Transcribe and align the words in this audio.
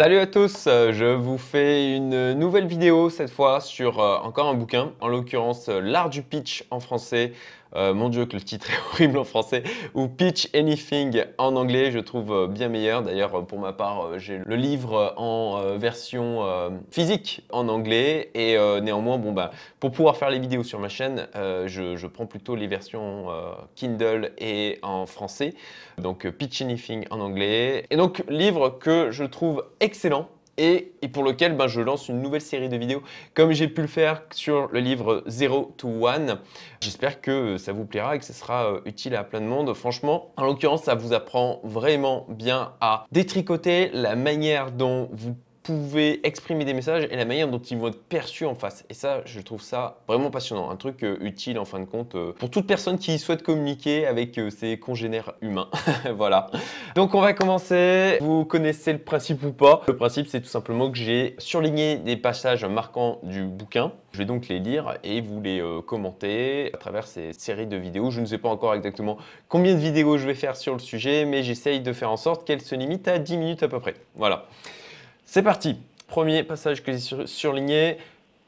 Salut 0.00 0.16
à 0.16 0.26
tous, 0.26 0.64
euh, 0.66 0.94
je 0.94 1.04
vous 1.04 1.36
fais 1.36 1.94
une 1.94 2.32
nouvelle 2.32 2.66
vidéo 2.66 3.10
cette 3.10 3.28
fois 3.28 3.60
sur 3.60 4.00
euh, 4.00 4.16
encore 4.22 4.48
un 4.48 4.54
bouquin, 4.54 4.92
en 4.98 5.08
l'occurrence 5.08 5.68
euh, 5.68 5.78
L'art 5.82 6.08
du 6.08 6.22
pitch 6.22 6.64
en 6.70 6.80
français. 6.80 7.34
Mon 7.74 8.08
dieu 8.08 8.26
que 8.26 8.34
le 8.34 8.42
titre 8.42 8.70
est 8.70 8.78
horrible 8.92 9.18
en 9.18 9.24
français, 9.24 9.62
ou 9.94 10.08
Pitch 10.08 10.48
Anything 10.54 11.24
en 11.38 11.56
anglais, 11.56 11.90
je 11.90 11.98
trouve 11.98 12.48
bien 12.48 12.68
meilleur. 12.68 13.02
D'ailleurs 13.02 13.46
pour 13.46 13.58
ma 13.58 13.72
part 13.72 14.18
j'ai 14.18 14.38
le 14.44 14.56
livre 14.56 15.14
en 15.16 15.76
version 15.78 16.44
physique 16.90 17.42
en 17.50 17.68
anglais 17.68 18.30
et 18.34 18.56
néanmoins 18.82 19.18
bon 19.18 19.32
bah 19.32 19.50
pour 19.78 19.92
pouvoir 19.92 20.16
faire 20.16 20.30
les 20.30 20.38
vidéos 20.38 20.64
sur 20.64 20.78
ma 20.78 20.88
chaîne 20.88 21.26
je, 21.34 21.96
je, 21.96 22.06
prends 22.06 22.26
plutôt 22.26 22.56
les 22.56 22.66
versions 22.66 23.26
Kindle 23.76 24.32
et 24.38 24.78
en 24.82 25.06
français. 25.06 25.54
Donc 25.98 26.28
Pitch 26.30 26.62
Anything 26.62 27.06
en 27.10 27.20
anglais. 27.20 27.86
Et 27.90 27.96
donc 27.96 28.24
livre 28.28 28.70
que 28.70 29.10
je 29.10 29.24
trouve 29.24 29.64
excellent 29.80 30.28
et, 30.60 30.92
pour 31.08 31.22
lequel 31.22 31.56
ben, 31.56 31.66
je 31.66 31.80
lance 31.80 32.08
une 32.08 32.20
nouvelle 32.20 32.42
série 32.42 32.68
de 32.68 32.76
vidéos 32.76 33.02
comme 33.34 33.52
j'ai 33.52 33.68
pu 33.68 33.80
le 33.80 33.86
faire 33.86 34.22
sur 34.30 34.68
le 34.70 34.80
livre 34.80 35.22
0 35.26 35.74
to 35.76 36.06
1. 36.06 36.38
J'espère 36.80 37.20
que 37.20 37.56
ça 37.56 37.72
vous 37.72 37.86
plaira 37.86 38.16
et 38.16 38.18
que 38.18 38.24
ce 38.24 38.32
sera 38.32 38.66
euh, 38.66 38.80
utile 38.84 39.16
à 39.16 39.24
plein 39.24 39.40
de 39.40 39.46
monde. 39.46 39.72
Franchement, 39.74 40.32
en 40.36 40.44
l'occurrence, 40.44 40.84
ça 40.84 40.94
vous 40.94 41.12
apprend 41.12 41.60
vraiment 41.64 42.26
bien 42.28 42.74
à 42.80 43.06
détricoter 43.10 43.90
la 43.92 44.16
manière 44.16 44.70
dont 44.70 45.08
vous 45.12 45.34
pouvez 45.62 46.26
exprimer 46.26 46.64
des 46.64 46.74
messages 46.74 47.06
et 47.10 47.16
la 47.16 47.24
manière 47.24 47.48
dont 47.48 47.58
ils 47.58 47.76
vont 47.76 47.88
être 47.88 48.02
perçus 48.02 48.46
en 48.46 48.54
face. 48.54 48.84
Et 48.88 48.94
ça, 48.94 49.22
je 49.26 49.40
trouve 49.40 49.62
ça 49.62 49.98
vraiment 50.08 50.30
passionnant. 50.30 50.70
Un 50.70 50.76
truc 50.76 51.02
euh, 51.04 51.16
utile 51.20 51.58
en 51.58 51.64
fin 51.64 51.78
de 51.80 51.84
compte 51.84 52.14
euh, 52.14 52.32
pour 52.32 52.50
toute 52.50 52.66
personne 52.66 52.98
qui 52.98 53.18
souhaite 53.18 53.42
communiquer 53.42 54.06
avec 54.06 54.38
euh, 54.38 54.50
ses 54.50 54.78
congénères 54.78 55.34
humains. 55.42 55.68
voilà. 56.14 56.50
Donc 56.94 57.14
on 57.14 57.20
va 57.20 57.32
commencer. 57.34 58.18
Vous 58.20 58.44
connaissez 58.44 58.92
le 58.92 58.98
principe 58.98 59.42
ou 59.44 59.52
pas? 59.52 59.82
Le 59.86 59.96
principe, 59.96 60.26
c'est 60.28 60.40
tout 60.40 60.48
simplement 60.48 60.90
que 60.90 60.96
j'ai 60.96 61.34
surligné 61.38 61.96
des 61.96 62.16
passages 62.16 62.64
marquants 62.64 63.18
du 63.22 63.44
bouquin. 63.44 63.92
Je 64.12 64.18
vais 64.18 64.24
donc 64.24 64.48
les 64.48 64.58
lire 64.58 64.98
et 65.04 65.20
vous 65.20 65.40
les 65.40 65.62
commenter 65.86 66.70
à 66.74 66.78
travers 66.78 67.06
ces 67.06 67.32
séries 67.32 67.68
de 67.68 67.76
vidéos. 67.76 68.10
Je 68.10 68.20
ne 68.20 68.26
sais 68.26 68.38
pas 68.38 68.48
encore 68.48 68.74
exactement 68.74 69.18
combien 69.48 69.74
de 69.74 69.78
vidéos 69.78 70.18
je 70.18 70.26
vais 70.26 70.34
faire 70.34 70.56
sur 70.56 70.72
le 70.72 70.80
sujet, 70.80 71.24
mais 71.26 71.44
j'essaye 71.44 71.80
de 71.80 71.92
faire 71.92 72.10
en 72.10 72.16
sorte 72.16 72.44
qu'elles 72.44 72.60
se 72.60 72.74
limitent 72.74 73.06
à 73.06 73.18
10 73.18 73.36
minutes 73.36 73.62
à 73.62 73.68
peu 73.68 73.78
près. 73.78 73.94
Voilà. 74.16 74.46
C'est 75.32 75.44
parti 75.44 75.76
Premier 76.08 76.42
passage 76.42 76.82
que 76.82 76.90
j'ai 76.90 77.26
surligné. 77.28 77.98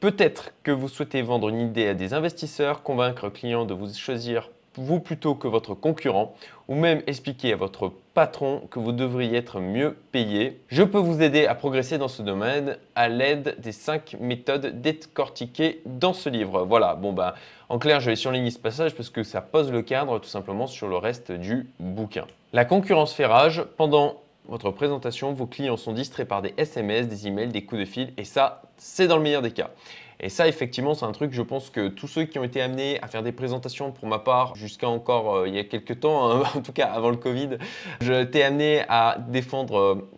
Peut-être 0.01 0.51
que 0.63 0.71
vous 0.71 0.89
souhaitez 0.89 1.21
vendre 1.21 1.47
une 1.47 1.61
idée 1.61 1.87
à 1.87 1.93
des 1.93 2.13
investisseurs, 2.13 2.83
convaincre 2.83 3.23
un 3.23 3.29
client 3.29 3.63
de 3.63 3.73
vous 3.73 3.93
choisir 3.93 4.49
vous 4.75 4.99
plutôt 4.99 5.33
que 5.33 5.47
votre 5.47 5.75
concurrent, 5.75 6.35
ou 6.67 6.75
même 6.75 7.01
expliquer 7.07 7.53
à 7.53 7.55
votre 7.55 7.93
patron 8.13 8.63
que 8.69 8.79
vous 8.79 8.91
devriez 8.91 9.37
être 9.37 9.61
mieux 9.61 9.95
payé. 10.11 10.59
Je 10.67 10.83
peux 10.83 10.97
vous 10.97 11.21
aider 11.21 11.45
à 11.45 11.55
progresser 11.55 11.97
dans 11.97 12.09
ce 12.09 12.21
domaine 12.21 12.75
à 12.95 13.07
l'aide 13.07 13.55
des 13.59 13.71
5 13.71 14.17
méthodes 14.19 14.81
décortiquées 14.81 15.81
dans 15.85 16.11
ce 16.11 16.27
livre. 16.27 16.65
Voilà, 16.65 16.95
bon 16.95 17.13
bah 17.13 17.35
en 17.69 17.79
clair 17.79 18.01
je 18.01 18.09
vais 18.09 18.17
surligner 18.17 18.51
ce 18.51 18.59
passage 18.59 18.93
parce 18.93 19.09
que 19.09 19.23
ça 19.23 19.39
pose 19.39 19.71
le 19.71 19.83
cadre 19.83 20.19
tout 20.19 20.27
simplement 20.27 20.67
sur 20.67 20.89
le 20.89 20.97
reste 20.97 21.31
du 21.31 21.65
bouquin. 21.79 22.25
La 22.51 22.65
concurrence 22.65 23.13
fait 23.13 23.25
rage. 23.25 23.63
Pendant 23.77 24.17
votre 24.47 24.71
présentation, 24.71 25.33
vos 25.33 25.47
clients 25.47 25.77
sont 25.77 25.93
distraits 25.93 26.27
par 26.27 26.41
des 26.41 26.53
SMS, 26.57 27.07
des 27.07 27.27
emails, 27.27 27.49
des 27.49 27.63
coups 27.63 27.81
de 27.81 27.85
fil, 27.85 28.13
et 28.17 28.25
ça, 28.25 28.63
c'est 28.77 29.07
dans 29.07 29.17
le 29.17 29.23
meilleur 29.23 29.41
des 29.41 29.51
cas. 29.51 29.71
Et 30.19 30.29
ça, 30.29 30.47
effectivement, 30.47 30.93
c'est 30.93 31.05
un 31.05 31.11
truc, 31.11 31.33
je 31.33 31.41
pense 31.41 31.69
que 31.69 31.89
tous 31.89 32.07
ceux 32.07 32.23
qui 32.23 32.39
ont 32.39 32.43
été 32.43 32.61
amenés 32.61 32.97
à 33.01 33.07
faire 33.07 33.23
des 33.23 33.31
présentations, 33.31 33.91
pour 33.91 34.07
ma 34.07 34.19
part, 34.19 34.55
jusqu'à 34.55 34.87
encore 34.87 35.35
euh, 35.35 35.47
il 35.47 35.55
y 35.55 35.59
a 35.59 35.63
quelques 35.63 35.99
temps, 35.99 36.31
hein, 36.31 36.43
en 36.55 36.61
tout 36.61 36.71
cas 36.71 36.87
avant 36.87 37.09
le 37.09 37.17
Covid, 37.17 37.57
j'étais 37.99 38.43
amené 38.43 38.83
à 38.87 39.17
défendre 39.19 39.77
euh, 39.77 40.09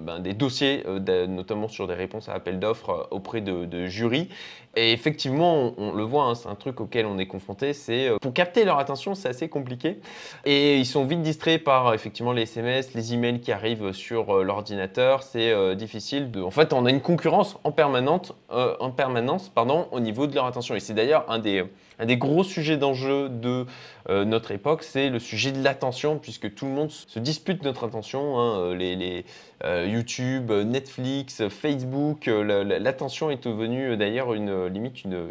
ben, 0.00 0.20
des 0.20 0.34
dossiers, 0.34 0.84
notamment 1.28 1.68
sur 1.68 1.86
des 1.86 1.94
réponses 1.94 2.28
à 2.28 2.34
appel 2.34 2.58
d'offres 2.58 3.08
auprès 3.10 3.40
de, 3.40 3.86
jurys. 3.86 4.28
Et 4.76 4.92
effectivement, 4.92 5.72
on, 5.78 5.92
le 5.92 6.02
voit, 6.02 6.24
hein, 6.24 6.34
c'est 6.34 6.48
un 6.48 6.54
truc 6.54 6.80
auquel 6.80 7.06
on 7.06 7.18
est 7.18 7.26
confronté. 7.26 7.72
C'est 7.72 8.08
euh, 8.08 8.16
pour 8.20 8.32
capter 8.32 8.64
leur 8.64 8.78
attention, 8.78 9.14
c'est 9.14 9.28
assez 9.28 9.48
compliqué. 9.48 10.00
Et 10.44 10.78
ils 10.78 10.86
sont 10.86 11.04
vite 11.04 11.22
distraits 11.22 11.62
par 11.62 11.94
effectivement 11.94 12.32
les 12.32 12.42
SMS, 12.42 12.94
les 12.94 13.14
emails 13.14 13.40
qui 13.40 13.52
arrivent 13.52 13.92
sur 13.92 14.36
euh, 14.36 14.42
l'ordinateur. 14.42 15.22
C'est 15.22 15.52
euh, 15.52 15.74
difficile. 15.74 16.30
De... 16.30 16.42
En 16.42 16.50
fait, 16.50 16.72
on 16.72 16.86
a 16.86 16.90
une 16.90 17.00
concurrence 17.00 17.56
en 17.64 17.72
permanente, 17.72 18.32
en 18.50 18.90
permanence, 18.90 19.48
pardon, 19.48 19.88
au 19.92 20.00
niveau 20.00 20.26
de 20.26 20.34
leur 20.34 20.46
attention. 20.46 20.74
Et 20.74 20.80
c'est 20.80 20.94
d'ailleurs 20.94 21.24
un 21.28 21.38
des 21.38 22.16
gros 22.16 22.44
sujets 22.44 22.76
d'enjeu 22.76 23.28
de 23.28 23.66
euh, 24.10 24.24
notre 24.24 24.50
époque, 24.50 24.82
c'est 24.82 25.08
le 25.08 25.18
sujet 25.18 25.50
de 25.50 25.62
l'attention, 25.62 26.18
puisque 26.18 26.54
tout 26.54 26.66
le 26.66 26.72
monde 26.72 26.90
se 26.90 27.18
dispute 27.18 27.62
notre 27.62 27.84
attention. 27.84 28.38
Hein, 28.38 28.58
euh, 28.58 28.74
les, 28.74 28.94
euh, 28.94 29.53
YouTube, 29.62 30.50
Netflix, 30.50 31.48
Facebook, 31.48 32.26
l'attention 32.26 33.30
est 33.30 33.44
devenue 33.44 33.96
d'ailleurs 33.96 34.34
une 34.34 34.66
limite, 34.66 35.04
une, 35.04 35.28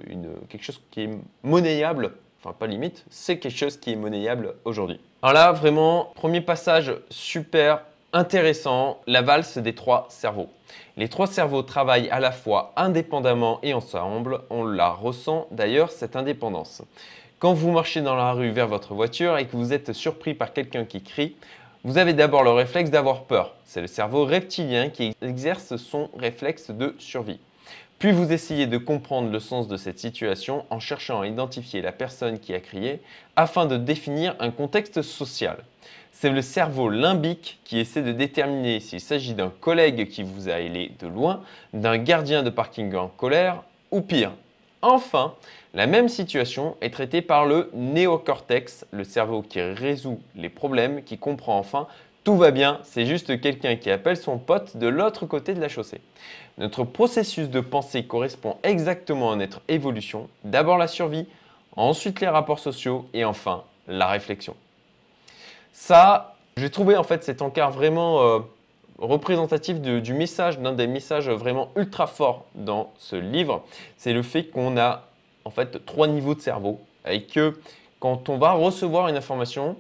quelque 0.50 0.64
chose 0.64 0.82
qui 0.92 1.02
est 1.02 1.10
monnayable. 1.44 2.14
Enfin, 2.40 2.56
pas 2.58 2.68
limite, 2.68 3.06
c'est 3.10 3.38
quelque 3.38 3.58
chose 3.58 3.78
qui 3.78 3.92
est 3.92 3.96
monnayable 3.96 4.56
aujourd'hui. 4.66 5.00
Alors 5.22 5.34
là, 5.34 5.52
vraiment, 5.52 6.12
premier 6.16 6.42
passage 6.42 6.94
super 7.10 7.82
intéressant, 8.12 9.00
la 9.08 9.22
valse 9.22 9.58
des 9.58 9.74
trois 9.74 10.08
cerveaux. 10.10 10.50
Les 10.98 11.10
trois 11.10 11.28
cerveaux 11.28 11.64
travaillent 11.64 12.10
à 12.10 12.20
la 12.20 12.32
fois 12.32 12.74
indépendamment 12.76 13.60
et 13.64 13.74
ensemble, 13.74 14.42
on 14.50 14.66
la 14.66 14.90
ressent 14.90 15.48
d'ailleurs 15.52 15.92
cette 15.92 16.16
indépendance. 16.16 16.84
Quand 17.40 17.54
vous 17.54 17.72
marchez 17.72 18.02
dans 18.02 18.16
la 18.16 18.32
rue 18.32 18.52
vers 18.52 18.68
votre 18.68 18.94
voiture 18.94 19.38
et 19.38 19.48
que 19.48 19.58
vous 19.58 19.74
êtes 19.74 19.94
surpris 19.94 20.34
par 20.34 20.54
quelqu'un 20.54 20.86
qui 20.86 21.02
crie, 21.02 21.36
vous 21.86 21.98
avez 21.98 22.14
d'abord 22.14 22.44
le 22.44 22.52
réflexe 22.52 22.90
d'avoir 22.90 23.24
peur. 23.24 23.56
C'est 23.66 23.82
le 23.82 23.88
cerveau 23.88 24.24
reptilien 24.24 24.90
qui 24.90 25.14
exerce 25.22 25.76
son 25.76 26.10
réflexe 26.18 26.72
de 26.72 26.96
survie. 26.98 27.40
Puis 28.00 28.14
vous 28.14 28.32
essayez 28.32 28.68
de 28.68 28.78
comprendre 28.78 29.30
le 29.30 29.40
sens 29.40 29.68
de 29.68 29.76
cette 29.76 30.00
situation 30.00 30.66
en 30.70 30.80
cherchant 30.80 31.22
à 31.22 31.28
identifier 31.28 31.82
la 31.82 31.92
personne 31.92 32.40
qui 32.40 32.54
a 32.54 32.62
crié 32.62 33.02
afin 33.36 33.66
de 33.66 33.76
définir 33.76 34.36
un 34.40 34.50
contexte 34.52 35.02
social. 35.02 35.58
C'est 36.14 36.30
le 36.30 36.42
cerveau 36.42 36.90
limbique 36.90 37.60
qui 37.66 37.80
essaie 37.80 38.02
de 38.02 38.14
déterminer 38.14 38.80
s'il 38.80 39.02
s'agit 39.02 39.34
d'un 39.34 39.50
collègue 39.50 40.08
qui 40.08 40.24
vous 40.24 40.48
a 40.48 40.54
ailé 40.54 40.92
de 41.00 41.08
loin, 41.08 41.42
d'un 41.74 41.98
gardien 41.98 42.44
de 42.44 42.50
parking 42.50 42.96
en 42.96 43.10
colère 43.10 43.64
ou 43.92 44.00
pire. 44.00 44.32
Enfin, 44.82 45.34
la 45.74 45.88
même 45.88 46.10
situation 46.10 46.78
est 46.82 46.94
traitée 46.94 47.22
par 47.22 47.46
le 47.46 47.70
néocortex, 47.74 48.86
le 48.92 49.04
cerveau 49.04 49.42
qui 49.42 49.62
résout 49.62 50.20
les 50.36 50.50
problèmes, 50.50 51.04
qui 51.04 51.18
comprend 51.18 51.58
enfin 51.58 51.88
tout 52.24 52.38
va 52.38 52.52
bien, 52.52 52.80
c'est 52.84 53.06
juste 53.06 53.42
quelqu'un 53.42 53.76
qui 53.76 53.92
appelle 53.92 54.16
son 54.16 54.38
pote 54.38 54.78
de 54.78 54.88
l'autre 54.88 55.26
côté 55.26 55.54
de 55.54 55.60
la 55.60 55.68
chaussée. 55.68 56.00
Notre 56.58 56.86
processus 56.86 57.50
de 57.50 57.60
pensée 57.60 58.06
correspond 58.06 58.58
exactement 58.64 59.34
à 59.34 59.36
notre 59.36 59.62
évolution. 59.68 60.30
D'abord 60.46 60.78
la 60.78 60.88
survie, 60.88 61.28
ensuite 61.76 62.22
les 62.22 62.30
rapports 62.30 62.60
sociaux 62.60 63.08
et 63.14 63.26
enfin 63.26 63.64
la 63.90 64.08
réflexion. 64.08 64.56
Ça, 65.74 66.36
j'ai 66.56 66.70
trouvé 66.70 66.96
en 66.96 67.04
fait 67.04 67.26
cet 67.26 67.42
encart 67.42 67.72
vraiment 67.72 68.22
euh, 68.22 68.40
représentatif 69.00 69.82
du 69.82 70.14
message, 70.14 70.60
d'un 70.60 70.72
des 70.72 70.88
messages 70.88 71.30
vraiment 71.30 71.72
ultra 71.76 72.08
forts 72.08 72.46
dans 72.56 72.94
ce 72.98 73.18
livre. 73.18 73.66
C'est 73.98 74.14
le 74.14 74.22
fait 74.22 74.46
qu'on 74.46 74.78
a 74.78 75.08
en 75.46 75.50
fait 75.50 75.86
trois 75.86 76.08
niveaux 76.08 76.36
de 76.36 76.42
cerveau 76.42 76.80
et 77.08 77.24
que 77.24 77.60
quand 78.00 78.30
on 78.30 78.38
va 78.38 78.52
recevoir 78.52 79.08
une 79.08 79.16
information, 79.16 79.76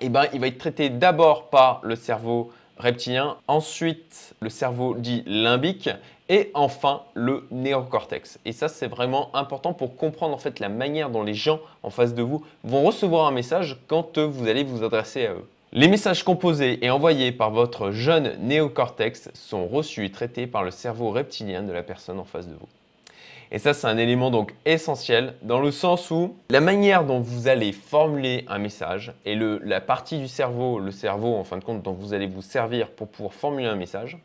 eh 0.00 0.08
ben, 0.08 0.26
il 0.32 0.40
va 0.40 0.46
être 0.46 0.58
traité 0.58 0.90
d'abord 0.90 1.50
par 1.50 1.80
le 1.82 1.96
cerveau 1.96 2.52
reptilien, 2.78 3.36
ensuite 3.48 4.34
le 4.40 4.50
cerveau 4.50 4.94
dit 4.94 5.24
limbique 5.26 5.90
et 6.28 6.50
enfin 6.54 7.02
le 7.14 7.46
néocortex. 7.50 8.38
Et 8.44 8.52
ça, 8.52 8.68
c'est 8.68 8.86
vraiment 8.86 9.34
important 9.34 9.72
pour 9.72 9.96
comprendre 9.96 10.34
en 10.34 10.38
fait 10.38 10.60
la 10.60 10.68
manière 10.68 11.10
dont 11.10 11.22
les 11.22 11.34
gens 11.34 11.60
en 11.82 11.90
face 11.90 12.14
de 12.14 12.22
vous 12.22 12.44
vont 12.64 12.82
recevoir 12.82 13.26
un 13.26 13.32
message 13.32 13.78
quand 13.88 14.18
vous 14.18 14.48
allez 14.48 14.64
vous 14.64 14.84
adresser 14.84 15.26
à 15.26 15.32
eux. 15.32 15.48
Les 15.72 15.88
messages 15.88 16.22
composés 16.22 16.82
et 16.84 16.90
envoyés 16.90 17.30
par 17.30 17.50
votre 17.50 17.90
jeune 17.90 18.36
néocortex 18.40 19.30
sont 19.34 19.66
reçus 19.66 20.06
et 20.06 20.10
traités 20.10 20.46
par 20.46 20.62
le 20.62 20.70
cerveau 20.70 21.10
reptilien 21.10 21.62
de 21.62 21.72
la 21.72 21.82
personne 21.82 22.18
en 22.18 22.24
face 22.24 22.48
de 22.48 22.54
vous. 22.54 22.68
Et 23.50 23.58
ça, 23.58 23.72
c'est 23.72 23.86
un 23.86 23.96
élément 23.96 24.30
donc 24.30 24.54
essentiel 24.66 25.34
dans 25.42 25.60
le 25.60 25.70
sens 25.70 26.10
où 26.10 26.36
la 26.50 26.60
manière 26.60 27.04
dont 27.04 27.20
vous 27.20 27.48
allez 27.48 27.72
formuler 27.72 28.44
un 28.48 28.58
message 28.58 29.14
et 29.24 29.34
le, 29.34 29.58
la 29.64 29.80
partie 29.80 30.18
du 30.18 30.28
cerveau, 30.28 30.78
le 30.78 30.90
cerveau 30.90 31.34
en 31.34 31.44
fin 31.44 31.56
de 31.56 31.64
compte 31.64 31.82
dont 31.82 31.92
vous 31.92 32.12
allez 32.12 32.26
vous 32.26 32.42
servir 32.42 32.90
pour 32.90 33.08
pouvoir 33.08 33.32
formuler 33.32 33.66
un 33.66 33.76
message, 33.76 34.18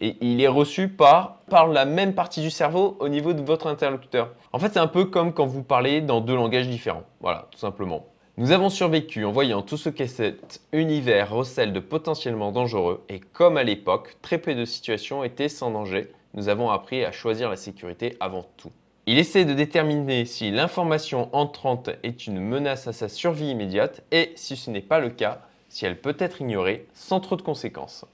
et 0.00 0.16
il 0.20 0.40
est 0.40 0.48
reçu 0.48 0.88
par, 0.88 1.40
par 1.48 1.68
la 1.68 1.84
même 1.84 2.14
partie 2.14 2.40
du 2.40 2.50
cerveau 2.50 2.96
au 3.00 3.08
niveau 3.08 3.34
de 3.34 3.42
votre 3.42 3.66
interlocuteur. 3.66 4.32
En 4.52 4.58
fait, 4.58 4.72
c'est 4.72 4.78
un 4.78 4.86
peu 4.86 5.04
comme 5.04 5.32
quand 5.32 5.46
vous 5.46 5.62
parlez 5.62 6.00
dans 6.00 6.20
deux 6.20 6.34
langages 6.34 6.68
différents. 6.68 7.04
Voilà, 7.20 7.46
tout 7.50 7.58
simplement. 7.58 8.06
Nous 8.38 8.52
avons 8.52 8.70
survécu 8.70 9.26
en 9.26 9.32
voyant 9.32 9.60
tout 9.60 9.76
ce 9.76 9.90
que 9.90 10.06
cet 10.06 10.62
univers 10.72 11.30
recèle 11.30 11.74
de 11.74 11.80
potentiellement 11.80 12.52
dangereux 12.52 13.04
et 13.10 13.20
comme 13.20 13.58
à 13.58 13.62
l'époque, 13.62 14.16
très 14.22 14.38
peu 14.38 14.54
de 14.54 14.64
situations 14.64 15.22
étaient 15.22 15.50
sans 15.50 15.70
danger, 15.70 16.10
nous 16.34 16.48
avons 16.48 16.70
appris 16.70 17.04
à 17.04 17.12
choisir 17.12 17.50
la 17.50 17.56
sécurité 17.56 18.16
avant 18.20 18.46
tout. 18.56 18.70
Il 19.06 19.18
essaie 19.18 19.44
de 19.44 19.54
déterminer 19.54 20.24
si 20.24 20.50
l'information 20.50 21.28
entrante 21.34 21.90
est 22.02 22.26
une 22.26 22.38
menace 22.38 22.86
à 22.86 22.92
sa 22.92 23.08
survie 23.08 23.50
immédiate 23.50 24.02
et 24.12 24.32
si 24.36 24.56
ce 24.56 24.70
n'est 24.70 24.80
pas 24.80 25.00
le 25.00 25.10
cas, 25.10 25.40
si 25.68 25.86
elle 25.86 26.00
peut 26.00 26.16
être 26.18 26.40
ignorée 26.40 26.86
sans 26.94 27.20
trop 27.20 27.36
de 27.36 27.42
conséquences. 27.42 28.04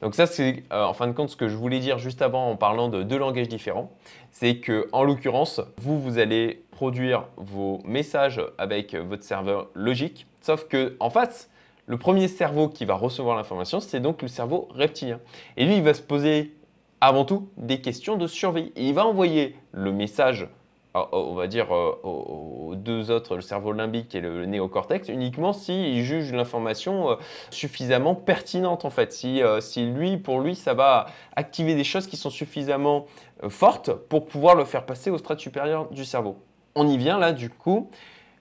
Donc 0.00 0.14
ça, 0.14 0.26
c'est 0.26 0.64
euh, 0.72 0.84
en 0.84 0.94
fin 0.94 1.06
de 1.06 1.12
compte 1.12 1.28
ce 1.28 1.36
que 1.36 1.48
je 1.48 1.56
voulais 1.56 1.78
dire 1.78 1.98
juste 1.98 2.22
avant 2.22 2.50
en 2.50 2.56
parlant 2.56 2.88
de 2.88 3.02
deux 3.02 3.18
langages 3.18 3.48
différents. 3.48 3.92
C'est 4.32 4.56
que 4.56 4.88
en 4.92 5.04
l'occurrence, 5.04 5.60
vous, 5.76 6.00
vous 6.00 6.18
allez 6.18 6.64
produire 6.70 7.26
vos 7.36 7.80
messages 7.84 8.40
avec 8.56 8.94
votre 8.94 9.24
serveur 9.24 9.68
logique, 9.74 10.26
sauf 10.40 10.66
que 10.68 10.96
en 11.00 11.10
face, 11.10 11.50
le 11.86 11.98
premier 11.98 12.28
cerveau 12.28 12.68
qui 12.68 12.84
va 12.86 12.94
recevoir 12.94 13.36
l'information, 13.36 13.80
c'est 13.80 14.00
donc 14.00 14.22
le 14.22 14.28
cerveau 14.28 14.68
reptilien. 14.70 15.20
Et 15.56 15.66
lui, 15.66 15.76
il 15.76 15.82
va 15.82 15.92
se 15.92 16.02
poser 16.02 16.54
avant 17.00 17.24
tout 17.24 17.48
des 17.56 17.80
questions 17.80 18.16
de 18.16 18.26
survie. 18.26 18.72
Il 18.76 18.94
va 18.94 19.06
envoyer 19.06 19.56
le 19.72 19.92
message 19.92 20.48
ah, 20.92 21.08
oh, 21.12 21.26
on 21.30 21.34
va 21.34 21.46
dire, 21.46 21.72
euh, 21.72 22.00
aux, 22.02 22.74
deux 22.74 23.12
autres, 23.12 23.36
le 23.36 23.42
cerveau 23.42 23.72
limbique 23.72 24.12
et 24.16 24.20
le, 24.20 24.44
néocortex, 24.44 25.08
uniquement 25.08 25.52
s'il 25.52 26.02
juge 26.02 26.32
l'information 26.32 27.12
euh, 27.12 27.14
suffisamment 27.50 28.16
pertinente 28.16 28.84
en 28.84 28.90
fait. 28.90 29.12
Si, 29.12 29.40
euh, 29.40 29.60
si, 29.60 29.86
lui, 29.86 30.16
pour 30.16 30.40
lui, 30.40 30.56
ça 30.56 30.74
va 30.74 31.06
activer 31.36 31.76
des 31.76 31.84
choses 31.84 32.08
qui 32.08 32.16
sont 32.16 32.30
suffisamment 32.30 33.06
fortes 33.48 33.92
pour 33.92 34.26
pouvoir 34.26 34.56
le 34.56 34.64
faire 34.64 34.84
passer 34.84 35.10
au 35.10 35.18
stade 35.18 35.38
supérieur 35.38 35.88
du 35.90 36.04
cerveau. 36.04 36.38
On 36.74 36.88
y 36.88 36.98
vient 36.98 37.18
là 37.18 37.32
du 37.32 37.50
coup. 37.50 37.88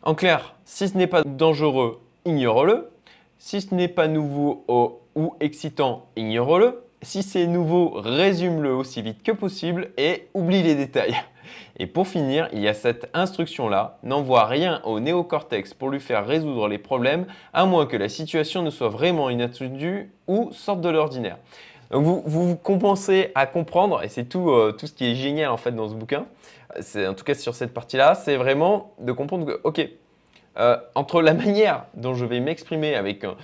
En 0.02 0.16
clair, 0.16 0.56
si 0.66 0.90
ce 0.90 0.98
n'est 0.98 1.08
pas 1.08 1.22
dangereux, 1.24 2.02
ignore-le. 2.26 2.90
Si 3.38 3.62
ce 3.62 3.76
n'est 3.76 3.88
pas 3.88 4.08
nouveau 4.08 4.66
ou 5.16 5.36
excitant, 5.40 6.08
ignore-le. 6.16 6.84
Si 7.02 7.24
c'est 7.24 7.48
nouveau, 7.48 7.92
résume-le 7.96 8.74
aussi 8.74 9.02
vite 9.02 9.24
que 9.24 9.32
possible 9.32 9.92
et 9.98 10.28
oublie 10.34 10.64
les 10.64 10.76
détails. 10.76 11.16
Et 11.78 11.88
pour 11.88 12.08
finir, 12.08 12.50
il 12.52 12.60
y 12.60 12.68
a 12.68 12.74
cette 12.74 13.10
instruction-là, 13.14 13.98
n'envoie 14.04 14.46
rien 14.46 14.82
au 14.84 15.00
néocortex 15.00 15.74
pour 15.74 15.90
lui 15.90 16.02
faire 16.02 16.28
résoudre 16.28 16.68
les 16.68 16.78
problèmes, 16.78 17.26
à 17.54 17.66
moins 17.66 17.86
que 17.86 17.96
la 17.96 18.10
situation 18.10 18.64
ne 18.64 18.70
soit 18.70 18.90
vraiment 18.90 19.30
inattendue 19.30 20.12
ou 20.28 20.52
sorte 20.52 20.82
de 20.82 20.90
l'ordinaire. 20.90 21.38
Vous, 21.92 22.22
vous, 22.26 22.56
compensez 22.58 23.32
à 23.34 23.46
comprendre, 23.46 24.04
et 24.04 24.10
c'est 24.10 24.26
tout, 24.26 24.52
euh, 24.52 24.74
tout 24.74 24.86
ce 24.86 24.94
qui 24.94 25.10
est 25.10 25.16
génial 25.16 25.50
en 25.50 25.58
fait 25.58 25.72
dans 25.72 25.88
ce 25.88 25.96
bouquin, 25.96 26.26
en 26.78 27.14
tout 27.14 27.24
cas 27.24 27.34
sur 27.34 27.56
cette 27.56 27.74
partie-là, 27.74 28.14
c'est 28.14 28.36
vraiment 28.36 28.94
de 29.00 29.12
comprendre 29.12 29.46
que, 29.46 29.60
ok, 29.64 29.90
euh, 30.58 30.78
entre 30.94 31.22
la 31.22 31.34
manière 31.34 31.86
dont 31.96 32.14
je 32.14 32.26
vais 32.26 32.42
m'exprimer 32.42 32.94
avec 32.94 33.24
un, 33.24 33.36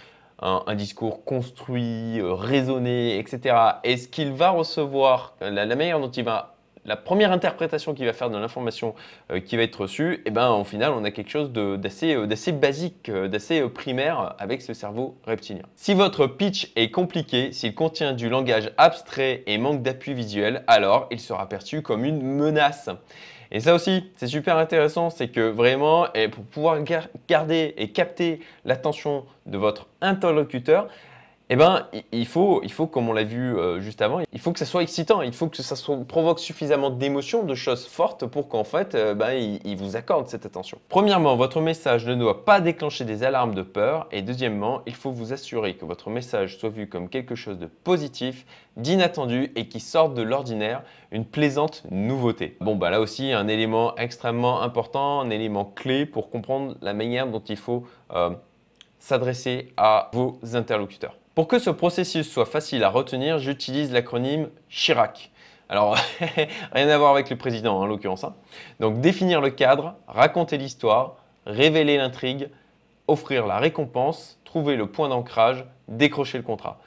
discours 0.75 1.23
construit, 1.23 2.19
euh, 2.19 2.33
raisonné, 2.33 3.17
etc., 3.19 3.55
et 3.83 3.97
ce 3.97 4.07
qu'il 4.07 4.31
va 4.33 4.49
recevoir, 4.49 5.35
la 5.41 5.65
manière 5.65 5.99
dont 5.99 6.11
il 6.11 6.23
va 6.23 6.55
la 6.85 6.95
première 6.95 7.31
interprétation 7.31 7.93
qu'il 7.93 8.05
va 8.05 8.13
faire 8.13 8.29
de 8.29 8.37
l'information 8.37 8.93
euh, 9.31 9.39
qui 9.39 9.57
va 9.57 9.63
être 9.63 9.81
reçue, 9.81 10.21
eh 10.25 10.31
ben, 10.31 10.51
au 10.51 10.63
final, 10.63 10.93
on 10.93 11.03
a 11.03 11.11
quelque 11.11 11.29
chose 11.29 11.51
d'assez 11.51 12.13
euh, 12.13 12.51
basique, 12.53 13.09
euh, 13.09 13.27
d'assez 13.27 13.61
primaire 13.69 14.35
avec 14.39 14.61
ce 14.61 14.73
cerveau 14.73 15.17
reptilien. 15.25 15.63
Si 15.75 15.93
votre 15.93 16.27
pitch 16.27 16.71
est 16.75 16.91
compliqué, 16.91 17.51
s'il 17.51 17.73
contient 17.73 18.13
du 18.13 18.29
langage 18.29 18.71
abstrait 18.77 19.43
et 19.47 19.57
manque 19.57 19.81
d'appui 19.81 20.13
visuel, 20.13 20.63
alors 20.67 21.07
il 21.11 21.19
sera 21.19 21.49
perçu 21.49 21.81
comme 21.81 22.05
une 22.05 22.21
menace. 22.21 22.89
Et 23.55 23.61
ça 23.61 23.73
aussi, 23.73 24.03
c'est 24.17 24.27
super 24.27 24.57
intéressant, 24.57 25.09
c'est 25.09 25.29
que 25.29 25.39
vraiment, 25.39 26.07
pour 26.33 26.43
pouvoir 26.43 26.77
garder 27.29 27.73
et 27.77 27.87
capter 27.87 28.41
l'attention 28.65 29.23
de 29.45 29.57
votre 29.57 29.87
interlocuteur, 30.01 30.89
eh 31.51 31.55
ben, 31.55 31.85
il 32.11 32.25
faut, 32.25 32.61
comme 32.91 33.07
on 33.07 33.13
l'a 33.13 33.23
vu 33.23 33.55
euh, 33.55 33.79
juste 33.79 34.01
avant, 34.01 34.21
il 34.33 34.39
faut 34.39 34.51
que 34.51 34.57
ça 34.57 34.65
soit 34.65 34.81
excitant, 34.81 35.21
il 35.21 35.31
faut 35.31 35.47
que 35.47 35.61
ça 35.61 35.75
provoque 36.07 36.39
suffisamment 36.39 36.89
d'émotions, 36.89 37.43
de 37.43 37.53
choses 37.53 37.85
fortes 37.85 38.25
pour 38.25 38.47
qu'en 38.49 38.63
fait, 38.63 38.95
euh, 38.95 39.13
ben, 39.13 39.33
il, 39.63 39.77
vous 39.77 39.95
accorde 39.95 40.27
cette 40.27 40.47
attention. 40.47 40.79
Premièrement, 40.89 41.35
votre 41.35 41.61
message 41.61 42.07
ne 42.07 42.15
doit 42.15 42.45
pas 42.45 42.61
déclencher 42.61 43.05
des 43.05 43.21
alarmes 43.21 43.53
de 43.53 43.61
peur. 43.61 44.07
Et 44.11 44.23
deuxièmement, 44.23 44.81
il 44.87 44.95
faut 44.95 45.11
vous 45.11 45.33
assurer 45.33 45.75
que 45.75 45.85
votre 45.85 46.09
message 46.09 46.57
soit 46.57 46.69
vu 46.69 46.87
comme 46.87 47.09
quelque 47.09 47.35
chose 47.35 47.59
de 47.59 47.67
positif, 47.67 48.47
d'inattendu 48.75 49.51
et 49.55 49.67
qui 49.67 49.79
sorte 49.79 50.15
de 50.15 50.23
l'ordinaire, 50.23 50.81
une 51.11 51.25
plaisante 51.25 51.83
nouveauté. 51.91 52.57
Bon, 52.59 52.75
bah 52.75 52.89
là 52.89 52.99
aussi, 52.99 53.33
un 53.33 53.47
élément 53.47 53.95
extrêmement 53.97 54.63
important, 54.63 55.21
un 55.21 55.29
élément 55.29 55.65
clé 55.65 56.07
pour 56.07 56.31
comprendre 56.31 56.75
la 56.81 56.95
manière 56.95 57.27
dont 57.27 57.43
il 57.47 57.57
faut 57.57 57.83
euh, 58.15 58.31
s'adresser 58.97 59.71
à 59.77 60.09
vos 60.11 60.39
interlocuteurs. 60.53 61.15
Pour 61.35 61.49
que 61.49 61.59
ce 61.59 61.69
processus 61.69 62.31
soit 62.31 62.45
facile 62.45 62.83
à 62.85 62.89
retenir, 62.89 63.39
j'utilise 63.39 63.91
l'acronyme 63.91 64.47
Chirac. 64.69 65.31
Alors, 65.67 65.97
rien 66.71 66.87
à 66.87 66.97
voir 66.97 67.11
avec 67.11 67.29
le 67.29 67.35
président 67.35 67.77
en 67.77 67.85
l'occurrence. 67.85 68.23
Hein. 68.23 68.33
Donc, 68.79 69.01
définir 69.01 69.41
le 69.41 69.49
cadre, 69.49 69.95
raconter 70.07 70.57
l'histoire, 70.57 71.17
révéler 71.45 71.97
l'intrigue, 71.97 72.49
offrir 73.07 73.47
la 73.47 73.59
récompense, 73.59 74.39
trouver 74.45 74.77
le 74.77 74.87
point 74.87 75.09
d'ancrage, 75.09 75.65
décrocher 75.89 76.37
le 76.37 76.43
contrat. 76.45 76.79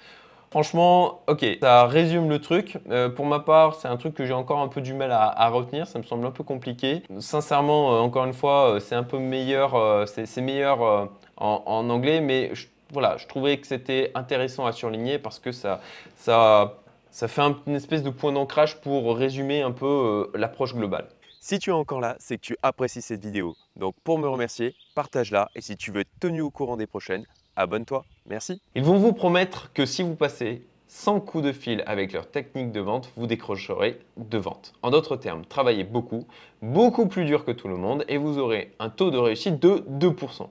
Franchement, 0.50 1.20
ok, 1.26 1.44
ça 1.60 1.86
résume 1.86 2.30
le 2.30 2.38
truc. 2.38 2.78
Euh, 2.90 3.10
pour 3.10 3.26
ma 3.26 3.40
part, 3.40 3.74
c'est 3.74 3.88
un 3.88 3.98
truc 3.98 4.14
que 4.14 4.24
j'ai 4.24 4.32
encore 4.32 4.60
un 4.60 4.68
peu 4.68 4.80
du 4.80 4.94
mal 4.94 5.12
à, 5.12 5.48
retenir. 5.50 5.86
Ça 5.86 5.98
me 5.98 6.04
semble 6.04 6.24
un 6.26 6.30
peu 6.30 6.42
compliqué. 6.42 7.02
Sincèrement, 7.18 7.92
euh, 7.92 7.98
encore 7.98 8.24
une 8.24 8.32
fois, 8.32 8.70
euh, 8.70 8.80
c'est 8.80 8.94
un 8.94 9.02
peu 9.02 9.18
meilleur, 9.18 10.08
c'est 10.08 10.40
meilleur 10.40 11.10
en, 11.36 11.90
anglais, 11.90 12.22
mais 12.22 12.54
je 12.54 12.66
voilà, 12.92 13.16
je 13.16 13.26
trouvais 13.26 13.58
que 13.58 13.66
c'était 13.66 14.10
intéressant 14.14 14.66
à 14.66 14.72
surligner 14.72 15.18
parce 15.18 15.38
que 15.38 15.52
ça, 15.52 15.80
ça, 16.16 16.78
ça 17.10 17.28
fait 17.28 17.42
une 17.66 17.74
espèce 17.74 18.02
de 18.02 18.10
point 18.10 18.32
d'ancrage 18.32 18.80
pour 18.80 19.16
résumer 19.16 19.62
un 19.62 19.72
peu 19.72 19.86
euh, 19.86 20.38
l'approche 20.38 20.74
globale. 20.74 21.08
Si 21.40 21.58
tu 21.58 21.70
es 21.70 21.72
encore 21.72 22.00
là, 22.00 22.16
c'est 22.18 22.36
que 22.36 22.42
tu 22.42 22.56
apprécies 22.62 23.02
cette 23.02 23.22
vidéo. 23.22 23.56
Donc 23.76 23.94
pour 24.04 24.18
me 24.18 24.28
remercier, 24.28 24.74
partage-la 24.94 25.50
et 25.54 25.60
si 25.60 25.76
tu 25.76 25.92
veux 25.92 26.00
être 26.00 26.20
tenu 26.20 26.40
au 26.40 26.50
courant 26.50 26.76
des 26.76 26.86
prochaines, 26.86 27.24
abonne-toi. 27.56 28.04
Merci. 28.26 28.60
Ils 28.74 28.84
vont 28.84 28.98
vous 28.98 29.12
promettre 29.12 29.72
que 29.72 29.86
si 29.86 30.02
vous 30.02 30.14
passez 30.14 30.62
100 30.88 31.20
coups 31.20 31.44
de 31.44 31.52
fil 31.52 31.82
avec 31.86 32.12
leur 32.12 32.30
technique 32.30 32.72
de 32.72 32.80
vente, 32.80 33.12
vous 33.16 33.26
décrocherez 33.26 34.00
de 34.16 34.38
vente. 34.38 34.72
En 34.82 34.90
d'autres 34.90 35.16
termes, 35.16 35.44
travaillez 35.44 35.84
beaucoup, 35.84 36.26
beaucoup 36.62 37.06
plus 37.06 37.24
dur 37.24 37.44
que 37.44 37.52
tout 37.52 37.68
le 37.68 37.76
monde 37.76 38.04
et 38.08 38.16
vous 38.16 38.38
aurez 38.38 38.74
un 38.78 38.88
taux 38.88 39.10
de 39.10 39.18
réussite 39.18 39.60
de 39.60 39.84
2% 39.90 40.48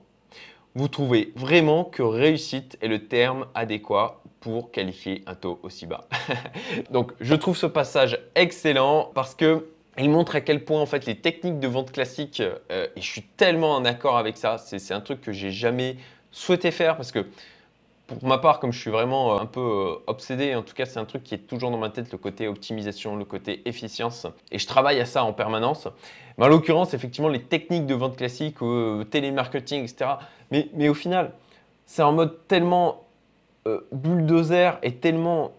vous 0.74 0.88
trouvez 0.88 1.32
vraiment 1.34 1.84
que 1.84 2.02
réussite 2.02 2.78
est 2.80 2.88
le 2.88 3.06
terme 3.06 3.46
adéquat 3.54 4.20
pour 4.40 4.70
qualifier 4.70 5.22
un 5.26 5.34
taux 5.34 5.58
aussi 5.62 5.86
bas. 5.86 6.06
Donc 6.90 7.12
je 7.20 7.34
trouve 7.34 7.56
ce 7.56 7.66
passage 7.66 8.18
excellent 8.34 9.10
parce 9.14 9.34
que 9.34 9.66
il 9.98 10.10
montre 10.10 10.36
à 10.36 10.40
quel 10.40 10.64
point 10.64 10.80
en 10.80 10.86
fait 10.86 11.06
les 11.06 11.16
techniques 11.16 11.58
de 11.58 11.66
vente 11.66 11.90
classiques, 11.90 12.40
euh, 12.40 12.86
et 12.94 13.00
je 13.00 13.06
suis 13.06 13.22
tellement 13.22 13.74
en 13.74 13.84
accord 13.84 14.16
avec 14.16 14.36
ça, 14.36 14.56
c'est 14.58 14.94
un 14.94 15.00
truc 15.00 15.20
que 15.20 15.32
j'ai 15.32 15.50
jamais 15.50 15.96
souhaité 16.30 16.70
faire 16.70 16.96
parce 16.96 17.10
que 17.10 17.26
pour 18.08 18.24
ma 18.24 18.38
part, 18.38 18.58
comme 18.58 18.72
je 18.72 18.80
suis 18.80 18.90
vraiment 18.90 19.34
euh, 19.34 19.40
un 19.42 19.46
peu 19.46 19.60
euh, 19.60 20.02
obsédé, 20.06 20.54
en 20.54 20.62
tout 20.62 20.74
cas 20.74 20.86
c'est 20.86 20.98
un 20.98 21.04
truc 21.04 21.22
qui 21.22 21.34
est 21.34 21.46
toujours 21.46 21.70
dans 21.70 21.76
ma 21.78 21.90
tête, 21.90 22.10
le 22.10 22.18
côté 22.18 22.48
optimisation, 22.48 23.16
le 23.16 23.24
côté 23.24 23.62
efficience, 23.68 24.26
et 24.50 24.58
je 24.58 24.66
travaille 24.66 24.98
à 24.98 25.04
ça 25.04 25.22
en 25.22 25.34
permanence. 25.34 25.88
Mais 26.38 26.46
en 26.46 26.48
l'occurrence, 26.48 26.94
effectivement, 26.94 27.28
les 27.28 27.42
techniques 27.42 27.86
de 27.86 27.94
vente 27.94 28.16
classique, 28.16 28.56
euh, 28.62 29.04
télémarketing, 29.04 29.82
etc. 29.82 30.12
Mais, 30.50 30.88
au 30.88 30.94
final, 30.94 31.32
c'est 31.84 32.02
en 32.02 32.12
mode 32.12 32.46
tellement 32.48 33.04
bulldozer 33.92 34.78
et 34.82 34.94
tellement 34.94 35.52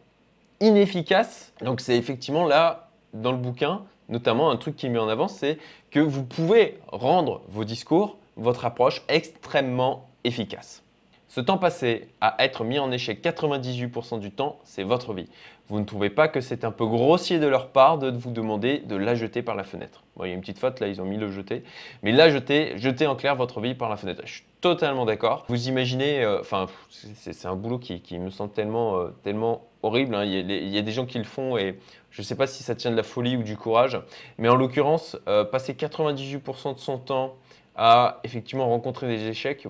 inefficace. 0.59 1.53
Donc 1.61 1.79
c'est 1.79 1.95
effectivement 1.95 2.47
là, 2.47 2.89
dans 3.13 3.31
le 3.31 3.37
bouquin, 3.37 3.83
notamment 4.07 4.49
un 4.49 4.57
truc 4.57 4.75
qui 4.75 4.87
est 4.87 4.89
mis 4.89 4.97
en 4.97 5.09
avant, 5.09 5.27
c'est 5.27 5.59
que 5.91 5.99
vous 5.99 6.23
pouvez 6.23 6.79
rendre 6.87 7.41
vos 7.49 7.65
discours, 7.65 8.17
votre 8.35 8.65
approche 8.65 9.03
extrêmement 9.09 10.09
efficace. 10.23 10.81
Ce 11.29 11.39
temps 11.39 11.57
passé 11.57 12.09
à 12.19 12.35
être 12.43 12.63
mis 12.63 12.79
en 12.79 12.91
échec 12.91 13.23
98% 13.23 14.19
du 14.19 14.31
temps, 14.31 14.59
c'est 14.63 14.83
votre 14.83 15.13
vie. 15.13 15.29
Vous 15.69 15.79
ne 15.79 15.85
trouvez 15.85 16.09
pas 16.09 16.27
que 16.27 16.41
c'est 16.41 16.65
un 16.65 16.71
peu 16.71 16.85
grossier 16.85 17.39
de 17.39 17.47
leur 17.47 17.69
part 17.69 17.99
de 17.99 18.11
vous 18.11 18.31
demander 18.31 18.79
de 18.79 18.95
la 18.95 19.15
jeter 19.15 19.41
par 19.41 19.55
la 19.55 19.63
fenêtre 19.63 20.03
il 20.25 20.29
y 20.29 20.31
a 20.31 20.35
une 20.35 20.41
petite 20.41 20.59
faute, 20.59 20.79
là, 20.79 20.87
ils 20.87 21.01
ont 21.01 21.05
mis 21.05 21.17
le 21.17 21.31
jeter. 21.31 21.63
Mais 22.03 22.11
la 22.11 22.29
jeter, 22.29 22.77
jeter 22.77 23.07
en 23.07 23.15
clair 23.15 23.35
votre 23.35 23.61
vie 23.61 23.75
par 23.75 23.89
la 23.89 23.97
fenêtre. 23.97 24.21
Je 24.25 24.33
suis 24.33 24.43
totalement 24.61 25.05
d'accord. 25.05 25.45
Vous 25.47 25.67
imaginez, 25.67 26.23
euh, 26.23 26.41
enfin, 26.41 26.67
c'est 26.89 27.45
un 27.45 27.55
boulot 27.55 27.79
qui, 27.79 28.01
me 28.19 28.29
semble 28.29 28.51
tellement, 28.51 28.97
euh, 28.97 29.07
tellement 29.23 29.67
horrible. 29.83 30.15
Hein. 30.15 30.25
Il, 30.25 30.69
y 30.69 30.77
a, 30.77 30.81
des 30.81 30.91
gens 30.91 31.05
qui 31.05 31.17
le 31.17 31.23
font 31.23 31.57
et 31.57 31.79
je 32.11 32.21
ne 32.21 32.25
sais 32.25 32.35
pas 32.35 32.47
si 32.47 32.63
ça 32.63 32.75
tient 32.75 32.91
de 32.91 32.95
la 32.97 33.03
folie 33.03 33.37
ou 33.37 33.43
du 33.43 33.55
courage. 33.55 33.99
Mais 34.37 34.49
en 34.49 34.55
l'occurrence, 34.55 35.17
euh, 35.27 35.45
passer 35.45 35.73
98% 35.73 36.75
de 36.75 36.79
son 36.79 36.97
temps 36.97 37.35
à 37.75 38.19
effectivement 38.25 38.67
rencontrer 38.67 39.07
des 39.07 39.27
échecs, 39.27 39.65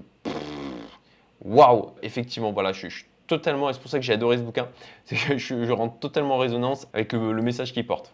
waouh, 1.43 1.91
effectivement, 2.01 2.51
voilà, 2.51 2.71
je, 2.73 2.87
suis 2.87 3.05
totalement, 3.27 3.69
et 3.69 3.73
c'est 3.73 3.81
pour 3.81 3.91
ça 3.91 3.99
que 3.99 4.05
j'ai 4.05 4.13
adoré 4.13 4.37
ce 4.37 4.43
bouquin, 4.43 4.67
c'est 5.05 5.15
que 5.15 5.37
je, 5.37 5.71
rentre 5.71 5.99
totalement 5.99 6.35
en 6.35 6.39
résonance 6.39 6.87
avec 6.93 7.13
le, 7.13 7.41
message 7.41 7.73
qu'il 7.73 7.85
porte. 7.85 8.13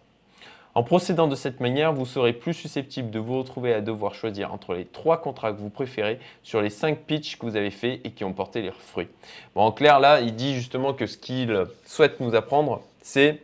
En 0.74 0.82
procédant 0.82 1.26
de 1.26 1.36
cette 1.36 1.60
manière, 1.60 1.94
vous 1.94 2.04
serez 2.04 2.34
plus 2.34 2.52
susceptible 2.52 3.10
de 3.10 3.18
vous 3.18 3.38
retrouver 3.38 3.72
à 3.72 3.80
devoir 3.80 4.14
choisir 4.14 4.52
entre 4.52 4.74
les 4.74 4.84
trois 4.84 5.22
contrats 5.22 5.52
que 5.52 5.58
vous 5.58 5.70
préférez 5.70 6.20
sur 6.42 6.60
les 6.60 6.68
cinq 6.68 6.98
pitchs 6.98 7.38
que 7.38 7.46
vous 7.46 7.56
avez 7.56 7.70
faits 7.70 8.00
et 8.04 8.10
qui 8.10 8.24
ont 8.24 8.34
porté 8.34 8.60
leurs 8.60 8.82
fruits. 8.82 9.08
Bon, 9.54 9.62
en 9.62 9.72
clair, 9.72 10.00
là, 10.00 10.20
il 10.20 10.36
dit 10.36 10.54
justement 10.54 10.92
que 10.92 11.06
ce 11.06 11.16
qu'il 11.16 11.64
souhaite 11.86 12.20
nous 12.20 12.34
apprendre, 12.34 12.82
c'est 13.00 13.40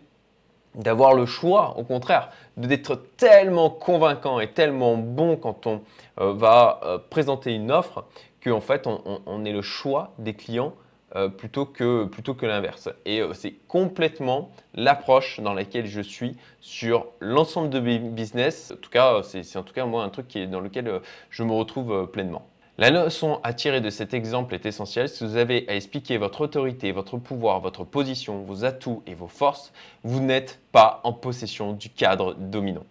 d'avoir 0.75 1.14
le 1.14 1.26
choix, 1.26 1.76
au 1.79 1.85
contraire, 1.85 2.31
d'être 2.57 2.97
tellement 3.17 3.71
convaincant 3.71 4.41
et 4.41 4.49
tellement 4.49 4.97
bon 4.97 5.37
quand 5.37 5.67
on 5.67 5.83
euh, 6.21 6.33
va 6.33 6.81
euh, 6.85 6.99
présenter 6.99 7.55
une 7.55 7.71
offre 7.71 8.05
qu'en 8.43 8.61
fait, 8.61 8.87
on, 8.87 9.45
ait 9.45 9.52
le 9.52 9.62
choix 9.62 10.12
des 10.19 10.35
clients 10.35 10.75
euh, 11.14 11.29
plutôt 11.29 11.64
que, 11.64 12.47
l'inverse. 12.47 12.88
Et 13.05 13.23
c'est 13.35 13.55
complètement 13.69 14.50
l'approche 14.75 15.38
dans 15.41 15.55
laquelle 15.55 15.87
je 15.87 16.00
suis 16.00 16.37
sur 16.61 17.07
l'ensemble 17.21 17.71
de 17.71 17.79
mes 17.79 17.99
business. 17.99 18.73
En 18.73 18.81
tout 18.81 18.91
cas, 18.91 19.23
c'est 19.23 19.57
en 19.57 19.62
tout 19.62 19.75
cas 19.75 19.85
moi 19.85 20.02
un 20.02 20.09
truc 20.09 20.26
qui 20.26 20.41
est 20.41 20.47
dans 20.49 20.61
lequel 20.61 21.00
je 21.31 21.45
me 21.45 21.52
retrouve 21.52 22.09
pleinement. 22.11 22.45
La 22.79 22.88
leçon 22.88 23.38
à 23.43 23.52
tirer 23.52 23.83
de 23.83 23.91
cet 23.91 24.14
exemple 24.14 24.55
est 24.55 24.64
essentielle. 24.64 25.07
Si 25.07 25.25
vous 25.25 25.37
avez 25.37 25.69
à 25.69 25.76
expliquer 25.76 26.17
votre 26.17 26.41
autorité, 26.41 26.91
votre 26.91 27.19
pouvoir, 27.19 27.61
votre 27.61 27.85
position, 27.85 28.41
vos 28.41 28.64
atouts 28.64 29.02
et 29.07 29.14
vos 29.14 29.29
forces, 29.29 29.75
vous 30.05 30.21
n'êtes 30.21 30.59
pas 30.73 31.02
en 31.05 31.12
possession 31.12 31.75
du 31.75 31.91
cadre 31.91 32.33
dominant. 32.33 32.87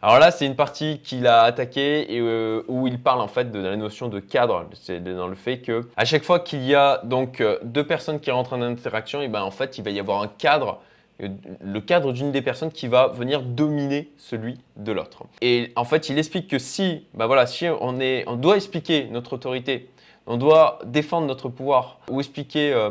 Alors 0.00 0.20
là, 0.20 0.30
c'est 0.30 0.46
une 0.46 0.54
partie 0.54 1.00
qu'il 1.00 1.26
a 1.26 1.42
attaquée 1.42 2.14
et 2.14 2.20
euh, 2.20 2.62
où 2.68 2.86
il 2.86 3.02
parle 3.02 3.20
en 3.20 3.26
fait 3.26 3.50
de 3.50 3.58
la 3.58 3.74
notion 3.74 4.08
de 4.08 4.20
cadre. 4.20 4.68
C'est 4.74 5.02
dans 5.02 5.26
le 5.26 5.34
fait 5.34 5.58
que 5.58 5.88
à 5.96 6.04
chaque 6.04 6.22
fois 6.22 6.38
qu'il 6.38 6.64
y 6.64 6.76
a 6.76 7.00
donc 7.02 7.40
euh, 7.40 7.58
deux 7.64 7.84
personnes 7.84 8.20
qui 8.20 8.30
rentrent 8.30 8.52
en 8.52 8.62
interaction, 8.62 9.26
ben 9.28 9.42
en 9.42 9.50
fait, 9.50 9.76
il 9.76 9.82
va 9.82 9.90
y 9.90 9.98
avoir 9.98 10.22
un 10.22 10.28
cadre 10.28 10.80
le 11.18 11.80
cadre 11.80 12.12
d'une 12.12 12.32
des 12.32 12.42
personnes 12.42 12.70
qui 12.70 12.88
va 12.88 13.08
venir 13.08 13.42
dominer 13.42 14.10
celui 14.18 14.58
de 14.76 14.92
l'autre. 14.92 15.24
Et 15.40 15.72
en 15.76 15.84
fait, 15.84 16.08
il 16.08 16.18
explique 16.18 16.48
que 16.48 16.58
si, 16.58 17.06
ben 17.14 17.26
voilà, 17.26 17.46
si 17.46 17.66
on, 17.80 18.00
est, 18.00 18.24
on 18.26 18.36
doit 18.36 18.56
expliquer 18.56 19.08
notre 19.10 19.32
autorité, 19.32 19.88
on 20.26 20.36
doit 20.36 20.78
défendre 20.84 21.26
notre 21.26 21.48
pouvoir 21.48 22.00
ou 22.10 22.20
expliquer 22.20 22.90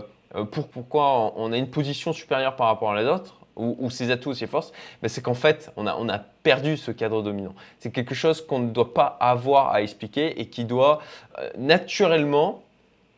pourquoi 0.52 1.34
on 1.36 1.52
a 1.52 1.58
une 1.58 1.70
position 1.70 2.14
supérieure 2.14 2.56
par 2.56 2.68
rapport 2.68 2.92
à 2.92 3.02
les 3.02 3.08
autres, 3.08 3.36
ou, 3.56 3.90
ses 3.90 4.12
atouts 4.12 4.32
ou 4.32 4.34
ses 4.34 4.48
forces, 4.48 4.72
mais 5.02 5.10
c'est 5.10 5.22
qu'en 5.22 5.34
fait, 5.34 5.72
on 5.78 5.88
a, 5.88 6.20
perdu 6.44 6.78
ce 6.78 6.92
cadre 6.92 7.24
dominant. 7.24 7.56
C'est 7.80 7.92
quelque 7.92 8.14
chose 8.14 8.46
qu'on 8.46 8.60
ne 8.60 8.70
doit 8.70 8.94
pas 8.94 9.18
avoir 9.20 9.72
à 9.72 9.82
expliquer 9.82 10.40
et 10.40 10.48
qui 10.48 10.64
doit 10.64 11.02
euh, 11.40 11.50
naturellement 11.58 12.62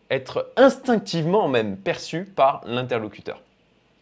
être 0.10 0.50
instinctivement 0.56 1.50
même 1.50 1.76
perçu 1.76 2.24
par 2.24 2.62
l'interlocuteur. 2.66 3.42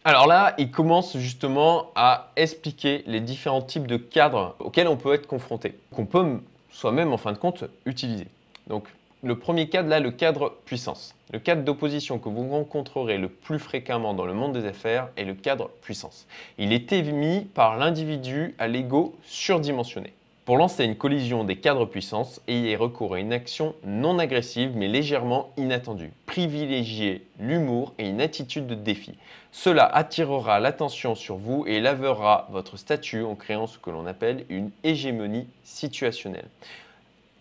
Alors 0.08 0.28
là, 0.28 0.54
il 0.56 0.70
commence 0.70 1.16
justement 1.16 1.90
à 1.96 2.30
expliquer 2.36 3.02
les 3.08 3.18
différents 3.18 3.60
types 3.60 3.88
de 3.88 3.96
cadres 3.96 4.54
auxquels 4.60 4.86
on 4.86 4.96
peut 4.96 5.12
être 5.12 5.26
confronté, 5.26 5.74
qu'on 5.92 6.06
peut 6.06 6.38
soi-même 6.70 7.12
en 7.12 7.16
fin 7.16 7.32
de 7.32 7.38
compte 7.38 7.64
utiliser. 7.86 8.28
Donc 8.68 8.84
le 9.24 9.36
premier 9.36 9.68
cadre, 9.68 9.88
là, 9.88 9.98
le 9.98 10.12
cadre 10.12 10.54
puissance. 10.64 11.16
Le 11.32 11.40
cadre 11.40 11.64
d'opposition 11.64 12.20
que 12.20 12.28
vous 12.28 12.48
rencontrerez 12.48 13.18
le 13.18 13.28
plus 13.28 13.58
fréquemment 13.58 14.14
dans 14.14 14.26
le 14.26 14.32
monde 14.32 14.52
des 14.52 14.64
affaires 14.64 15.08
est 15.16 15.24
le 15.24 15.34
cadre 15.34 15.70
puissance. 15.82 16.28
Il 16.56 16.72
est 16.72 16.92
émis 16.92 17.40
par 17.40 17.76
l'individu 17.76 18.54
à 18.60 18.68
l'ego 18.68 19.16
surdimensionné. 19.24 20.12
Pour 20.44 20.56
lancer 20.56 20.84
une 20.84 20.94
collision 20.94 21.42
des 21.42 21.56
cadres 21.56 21.84
puissance, 21.84 22.40
ayez 22.46 22.76
recours 22.76 23.14
à 23.14 23.18
une 23.18 23.32
action 23.32 23.74
non 23.84 24.20
agressive 24.20 24.70
mais 24.76 24.86
légèrement 24.86 25.50
inattendue. 25.56 26.12
Privilégiez 26.36 27.26
l'humour 27.38 27.94
et 27.96 28.06
une 28.06 28.20
attitude 28.20 28.66
de 28.66 28.74
défi. 28.74 29.14
Cela 29.52 29.86
attirera 29.86 30.60
l'attention 30.60 31.14
sur 31.14 31.36
vous 31.36 31.64
et 31.66 31.80
lavera 31.80 32.46
votre 32.50 32.76
statut 32.76 33.22
en 33.22 33.34
créant 33.34 33.66
ce 33.66 33.78
que 33.78 33.88
l'on 33.88 34.04
appelle 34.04 34.44
une 34.50 34.70
hégémonie 34.84 35.48
situationnelle. 35.64 36.50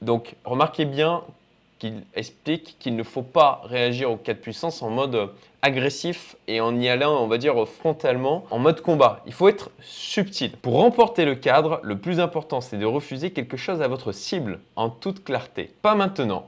Donc 0.01 0.35
remarquez 0.45 0.85
bien 0.85 1.23
qu'il 1.77 2.03
explique 2.15 2.77
qu'il 2.79 2.95
ne 2.95 3.03
faut 3.03 3.21
pas 3.21 3.59
réagir 3.65 4.09
au 4.09 4.15
cas 4.15 4.33
de 4.33 4.39
puissance 4.39 4.81
en 4.81 4.91
mode 4.91 5.29
agressif 5.61 6.37
et 6.47 6.61
en 6.61 6.79
y 6.79 6.87
allant, 6.87 7.21
on 7.21 7.27
va 7.27 7.37
dire, 7.37 7.67
frontalement, 7.67 8.45
en 8.49 8.59
mode 8.59 8.79
combat. 8.79 9.23
Il 9.25 9.33
faut 9.33 9.49
être 9.49 9.71
subtil. 9.81 10.51
Pour 10.51 10.75
remporter 10.75 11.25
le 11.25 11.35
cadre, 11.35 11.81
le 11.83 11.97
plus 11.97 12.21
important, 12.21 12.61
c'est 12.61 12.77
de 12.77 12.85
refuser 12.85 13.31
quelque 13.31 13.57
chose 13.57 13.81
à 13.81 13.89
votre 13.89 14.13
cible, 14.13 14.61
en 14.77 14.89
toute 14.89 15.25
clarté. 15.25 15.73
Pas 15.81 15.95
maintenant. 15.95 16.47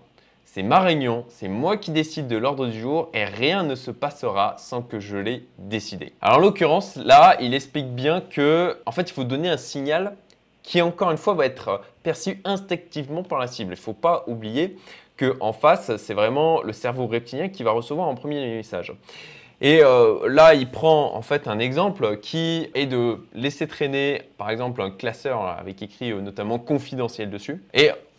C'est 0.50 0.64
ma 0.64 0.80
réunion, 0.80 1.26
c'est 1.28 1.50
moi 1.50 1.76
qui 1.76 1.92
décide 1.92 2.28
de 2.28 2.38
l'ordre 2.38 2.68
du 2.68 2.80
jour 2.80 3.10
et 3.14 3.26
rien 3.26 3.64
ne 3.64 3.76
se 3.76 3.92
passera 3.92 4.56
sans 4.58 4.82
que 4.82 4.98
je 4.98 5.18
l'ai 5.18 5.46
décidé. 5.60 6.14
Alors 6.22 6.38
en 6.38 6.40
l'occurrence, 6.40 6.96
là, 6.96 7.36
il 7.42 7.54
explique 7.54 7.94
bien 7.94 8.22
que, 8.22 8.78
en 8.86 8.92
fait, 8.94 9.10
il 9.10 9.14
faut 9.14 9.26
donner 9.26 9.50
un 9.50 9.58
signal 9.58 10.16
qui, 10.64 10.82
encore 10.82 11.12
une 11.12 11.18
fois, 11.18 11.34
va 11.34 11.46
être 11.46 11.82
perçu 12.02 12.40
instinctivement 12.46 13.24
par 13.24 13.40
la 13.40 13.48
cible. 13.48 13.74
Il 13.74 13.78
ne 13.78 13.82
faut 13.82 13.94
pas 13.94 14.24
oublier 14.26 14.78
qu'en 15.20 15.52
face, 15.52 15.96
c'est 15.98 16.14
vraiment 16.14 16.64
le 16.64 16.72
cerveau 16.72 17.08
reptilien 17.08 17.50
qui 17.50 17.64
va 17.64 17.72
recevoir 17.72 18.08
en 18.08 18.16
premier 18.16 18.56
message. 18.56 18.94
Et 19.60 19.82
euh, 19.84 20.30
là, 20.30 20.54
il 20.54 20.70
prend 20.72 21.14
en 21.14 21.22
fait 21.22 21.48
un 21.48 21.60
exemple 21.60 22.18
qui 22.18 22.70
est 22.74 22.86
de 22.86 23.18
laisser 23.34 23.68
traîner, 23.68 24.22
par 24.38 24.50
exemple, 24.50 24.82
un 24.82 24.92
classeur 24.92 25.42
avec 25.42 25.82
écrit 25.82 26.12
euh, 26.12 26.22
notamment 26.22 26.58
confidentiel 26.58 27.30
dessus. 27.30 27.64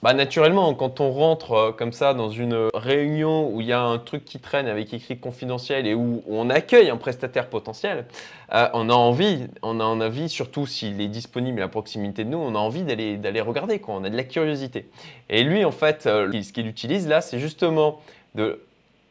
Bah, 0.02 0.14
naturellement, 0.14 0.75
quand 0.75 1.00
on 1.00 1.11
rentre 1.11 1.52
euh, 1.52 1.73
comme 1.73 1.93
ça 1.93 2.14
dans 2.14 2.31
une 2.31 2.69
réunion 2.73 3.50
où 3.50 3.61
il 3.61 3.67
y 3.67 3.73
a 3.73 3.81
un 3.81 3.99
truc 3.99 4.25
qui 4.25 4.38
traîne 4.38 4.69
avec 4.69 4.95
écrit 4.95 5.19
confidentiel 5.19 5.88
et 5.88 5.95
où 5.95 6.23
on 6.28 6.50
accueille 6.50 6.88
un 6.90 6.97
prestataire 6.97 7.49
potentiel, 7.49 8.07
euh, 8.55 8.69
on 8.75 8.90
a 8.90 8.95
envie, 8.95 9.49
on 9.62 9.81
a 9.81 9.85
envie, 9.85 10.28
surtout 10.28 10.67
s'il 10.67 11.00
est 11.00 11.09
disponible 11.09 11.61
à 11.62 11.69
proximité 11.69 12.23
de 12.25 12.31
nous, 12.31 12.38
on 12.38 12.55
a 12.55 12.59
envie 12.59 12.85
d'aller 12.85 13.17
d'aller 13.17 13.40
regarder, 13.40 13.81
quoi. 13.81 13.97
on 13.97 14.05
a 14.05 14.11
de 14.11 14.17
la 14.17 14.25
curiosité. 14.25 14.88
Et 15.31 15.43
lui, 15.43 15.64
en 15.64 15.73
fait, 15.73 16.07
euh, 16.07 16.31
ce 16.43 16.52
qu'il 16.52 16.69
utilise 16.69 17.09
là, 17.09 17.21
c'est 17.21 17.40
justement 17.40 17.99
de 18.37 18.62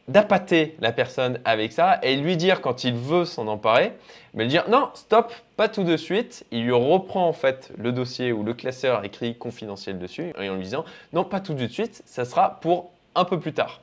d'appâter 0.08 0.76
la 0.80 0.90
personne 0.92 1.38
avec 1.44 1.72
ça 1.72 1.98
et 2.02 2.16
lui 2.16 2.36
dire 2.36 2.60
quand 2.60 2.84
il 2.84 2.94
veut 2.94 3.24
s'en 3.24 3.46
emparer, 3.46 3.92
mais 4.34 4.44
lui 4.44 4.50
dire 4.50 4.68
non, 4.68 4.88
stop, 4.94 5.32
pas 5.56 5.68
tout 5.68 5.84
de 5.84 5.96
suite. 5.96 6.44
Il 6.50 6.64
lui 6.64 6.72
reprend 6.72 7.28
en 7.28 7.32
fait 7.32 7.70
le 7.76 7.92
dossier 7.92 8.32
ou 8.32 8.42
le 8.42 8.54
classeur 8.54 9.04
écrit 9.04 9.36
confidentiel 9.36 9.98
dessus 9.98 10.32
et 10.40 10.48
en 10.48 10.56
lui 10.56 10.64
disant 10.64 10.84
non, 11.12 11.24
pas 11.24 11.40
tout 11.40 11.54
de 11.54 11.66
suite, 11.68 12.02
ça 12.06 12.24
sera 12.24 12.58
pour 12.60 12.90
un 13.14 13.24
peu 13.24 13.38
plus 13.38 13.52
tard. 13.52 13.80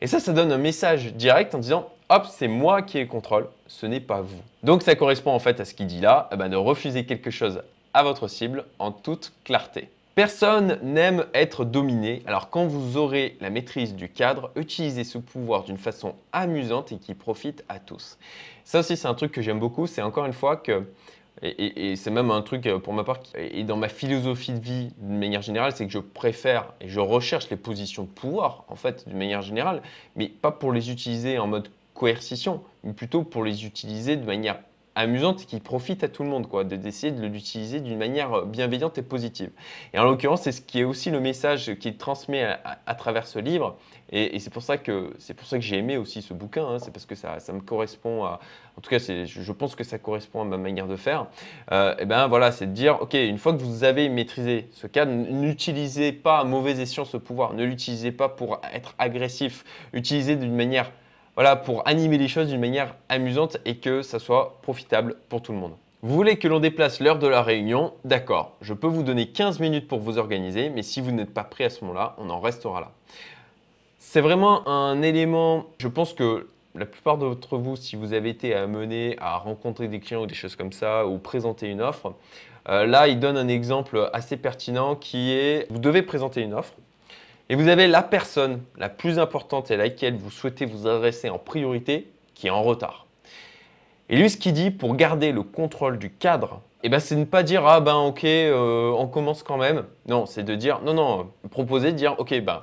Et 0.00 0.06
ça, 0.06 0.20
ça 0.20 0.32
donne 0.32 0.52
un 0.52 0.58
message 0.58 1.14
direct 1.14 1.54
en 1.54 1.58
disant 1.58 1.88
hop, 2.10 2.26
c'est 2.30 2.48
moi 2.48 2.82
qui 2.82 2.98
ai 2.98 3.02
le 3.02 3.06
contrôle, 3.06 3.48
ce 3.66 3.86
n'est 3.86 4.00
pas 4.00 4.20
vous. 4.20 4.40
Donc 4.62 4.82
ça 4.82 4.94
correspond 4.94 5.32
en 5.32 5.38
fait 5.38 5.60
à 5.60 5.64
ce 5.64 5.74
qu'il 5.74 5.86
dit 5.86 6.00
là, 6.00 6.28
eh 6.32 6.36
ben, 6.36 6.48
de 6.48 6.56
refuser 6.56 7.06
quelque 7.06 7.30
chose 7.30 7.62
à 7.94 8.02
votre 8.02 8.28
cible 8.28 8.64
en 8.78 8.92
toute 8.92 9.32
clarté. 9.44 9.88
Personne 10.14 10.78
n'aime 10.80 11.26
être 11.34 11.64
dominé, 11.64 12.22
alors 12.26 12.48
quand 12.48 12.66
vous 12.66 12.96
aurez 12.96 13.36
la 13.40 13.50
maîtrise 13.50 13.96
du 13.96 14.08
cadre, 14.08 14.52
utilisez 14.54 15.02
ce 15.02 15.18
pouvoir 15.18 15.64
d'une 15.64 15.76
façon 15.76 16.14
amusante 16.32 16.92
et 16.92 16.98
qui 16.98 17.14
profite 17.14 17.64
à 17.68 17.80
tous. 17.80 18.16
Ça 18.62 18.78
aussi 18.78 18.96
c'est 18.96 19.08
un 19.08 19.14
truc 19.14 19.32
que 19.32 19.42
j'aime 19.42 19.58
beaucoup, 19.58 19.88
c'est 19.88 20.02
encore 20.02 20.24
une 20.24 20.32
fois 20.32 20.56
que, 20.56 20.84
et, 21.42 21.96
c'est 21.96 22.12
même 22.12 22.30
un 22.30 22.42
truc 22.42 22.64
euh, 22.68 22.78
pour 22.78 22.92
ma 22.92 23.02
part, 23.02 23.18
et 23.36 23.64
dans 23.64 23.76
ma 23.76 23.88
philosophie 23.88 24.52
de 24.52 24.60
vie 24.60 24.92
d'une 24.98 25.18
manière 25.18 25.42
générale, 25.42 25.72
c'est 25.74 25.84
que 25.84 25.92
je 25.92 25.98
préfère 25.98 26.72
et 26.80 26.88
je 26.88 27.00
recherche 27.00 27.50
les 27.50 27.56
positions 27.56 28.04
de 28.04 28.08
pouvoir 28.08 28.62
en 28.68 28.76
fait 28.76 29.08
d'une 29.08 29.18
manière 29.18 29.42
générale, 29.42 29.82
mais 30.14 30.28
pas 30.28 30.52
pour 30.52 30.72
les 30.72 30.92
utiliser 30.92 31.40
en 31.40 31.48
mode 31.48 31.70
coercition, 31.92 32.62
mais 32.84 32.92
plutôt 32.92 33.24
pour 33.24 33.42
les 33.42 33.66
utiliser 33.66 34.14
de 34.14 34.24
manière 34.24 34.60
amusante 34.94 35.42
et 35.42 35.44
qui 35.46 35.60
profite 35.60 36.04
à 36.04 36.08
tout 36.08 36.22
le 36.22 36.28
monde, 36.28 36.48
quoi, 36.48 36.64
d'essayer 36.64 37.12
de 37.12 37.26
l'utiliser 37.26 37.80
d'une 37.80 37.98
manière 37.98 38.32
euh, 38.32 38.44
bienveillante 38.44 38.98
et 38.98 39.02
positive. 39.02 39.50
Et 39.92 39.98
en 39.98 40.04
l'occurrence, 40.04 40.42
c'est 40.42 40.52
ce 40.52 40.60
qui 40.60 40.80
est 40.80 40.84
aussi 40.84 41.10
le 41.10 41.20
message 41.20 41.74
qu'il 41.78 41.96
transmet 41.96 42.56
à, 42.86 42.94
travers 42.94 43.26
ce 43.26 43.38
livre. 43.38 43.76
Et, 44.10 44.38
c'est 44.38 44.52
pour 44.52 44.62
ça 44.62 44.76
que 44.76 45.14
c'est 45.18 45.34
pour 45.34 45.46
ça 45.46 45.58
que 45.58 45.64
j'ai 45.64 45.78
aimé 45.78 45.96
aussi 45.96 46.22
ce 46.22 46.34
bouquin. 46.34 46.66
Hein. 46.66 46.78
c'est 46.78 46.92
parce 46.92 47.06
que 47.06 47.14
ça, 47.14 47.40
ça, 47.40 47.52
me 47.52 47.60
correspond 47.60 48.24
à, 48.24 48.38
en 48.76 48.80
tout 48.80 48.90
cas, 48.90 48.98
je 48.98 49.52
pense 49.52 49.74
que 49.74 49.84
ça 49.84 49.98
correspond 49.98 50.42
à 50.42 50.44
ma 50.44 50.56
manière 50.56 50.86
de 50.86 50.96
faire. 50.96 51.26
Euh, 51.72 51.94
et 51.98 52.04
ben 52.04 52.26
voilà, 52.26 52.52
c'est 52.52 52.66
de 52.66 52.72
dire, 52.72 53.00
ok, 53.00 53.14
une 53.14 53.38
fois 53.38 53.52
que 53.52 53.62
vous 53.62 53.84
avez 53.84 54.08
maîtrisé 54.08 54.68
ce 54.72 54.86
cadre, 54.86 55.12
n'utilisez 55.12 56.12
pas 56.12 56.40
à 56.40 56.44
mauvais 56.44 56.80
escient 56.80 57.04
ce 57.04 57.16
pouvoir. 57.16 57.54
Ne 57.54 57.64
l'utilisez 57.64 58.12
pas 58.12 58.28
pour 58.28 58.60
être 58.72 58.94
agressif. 58.98 59.64
Utilisez 59.92 60.36
d'une 60.36 60.54
manière 60.54 60.90
voilà, 61.34 61.56
pour 61.56 61.86
animer 61.86 62.18
les 62.18 62.28
choses 62.28 62.48
d'une 62.48 62.60
manière 62.60 62.94
amusante 63.08 63.56
et 63.64 63.76
que 63.76 64.02
ça 64.02 64.18
soit 64.18 64.58
profitable 64.62 65.16
pour 65.28 65.42
tout 65.42 65.52
le 65.52 65.58
monde. 65.58 65.72
Vous 66.02 66.14
voulez 66.14 66.36
que 66.36 66.46
l'on 66.46 66.60
déplace 66.60 67.00
l'heure 67.00 67.18
de 67.18 67.26
la 67.26 67.42
réunion 67.42 67.94
D'accord, 68.04 68.52
je 68.60 68.74
peux 68.74 68.86
vous 68.86 69.02
donner 69.02 69.28
15 69.28 69.58
minutes 69.58 69.88
pour 69.88 70.00
vous 70.00 70.18
organiser, 70.18 70.68
mais 70.68 70.82
si 70.82 71.00
vous 71.00 71.10
n'êtes 71.10 71.32
pas 71.32 71.44
prêt 71.44 71.64
à 71.64 71.70
ce 71.70 71.82
moment-là, 71.84 72.14
on 72.18 72.28
en 72.28 72.40
restera 72.40 72.80
là. 72.80 72.90
C'est 73.98 74.20
vraiment 74.20 74.68
un 74.68 75.00
élément, 75.02 75.66
je 75.78 75.88
pense 75.88 76.12
que 76.12 76.46
la 76.74 76.86
plupart 76.86 77.18
d'entre 77.18 77.56
vous, 77.56 77.76
si 77.76 77.96
vous 77.96 78.12
avez 78.12 78.28
été 78.28 78.54
amené 78.54 79.16
à 79.18 79.38
rencontrer 79.38 79.88
des 79.88 80.00
clients 80.00 80.22
ou 80.22 80.26
des 80.26 80.34
choses 80.34 80.56
comme 80.56 80.72
ça, 80.72 81.06
ou 81.06 81.18
présenter 81.18 81.68
une 81.68 81.80
offre, 81.80 82.12
euh, 82.68 82.86
là, 82.86 83.08
il 83.08 83.18
donne 83.18 83.36
un 83.36 83.48
exemple 83.48 84.10
assez 84.12 84.36
pertinent 84.36 84.96
qui 84.96 85.32
est, 85.32 85.66
vous 85.70 85.78
devez 85.78 86.02
présenter 86.02 86.42
une 86.42 86.54
offre, 86.54 86.74
et 87.48 87.56
vous 87.56 87.68
avez 87.68 87.86
la 87.86 88.02
personne 88.02 88.62
la 88.76 88.88
plus 88.88 89.18
importante 89.18 89.70
et 89.70 89.74
à 89.74 89.76
laquelle 89.76 90.16
vous 90.16 90.30
souhaitez 90.30 90.64
vous 90.66 90.86
adresser 90.86 91.28
en 91.28 91.38
priorité 91.38 92.10
qui 92.34 92.46
est 92.46 92.50
en 92.50 92.62
retard. 92.62 93.06
Et 94.08 94.16
lui, 94.16 94.28
ce 94.28 94.36
qu'il 94.36 94.52
dit 94.52 94.70
pour 94.70 94.96
garder 94.96 95.32
le 95.32 95.42
contrôle 95.42 95.98
du 95.98 96.10
cadre, 96.10 96.60
eh 96.82 96.88
ben, 96.88 97.00
c'est 97.00 97.14
de 97.14 97.20
ne 97.20 97.24
pas 97.24 97.42
dire 97.42 97.66
ah 97.66 97.80
ben 97.80 97.96
ok, 97.96 98.24
euh, 98.24 98.90
on 98.90 99.06
commence 99.06 99.42
quand 99.42 99.56
même. 99.56 99.84
Non, 100.06 100.26
c'est 100.26 100.42
de 100.42 100.54
dire 100.54 100.80
non, 100.82 100.92
non, 100.92 101.30
proposer 101.50 101.92
de 101.92 101.96
dire 101.96 102.14
ok, 102.18 102.38
ben 102.40 102.62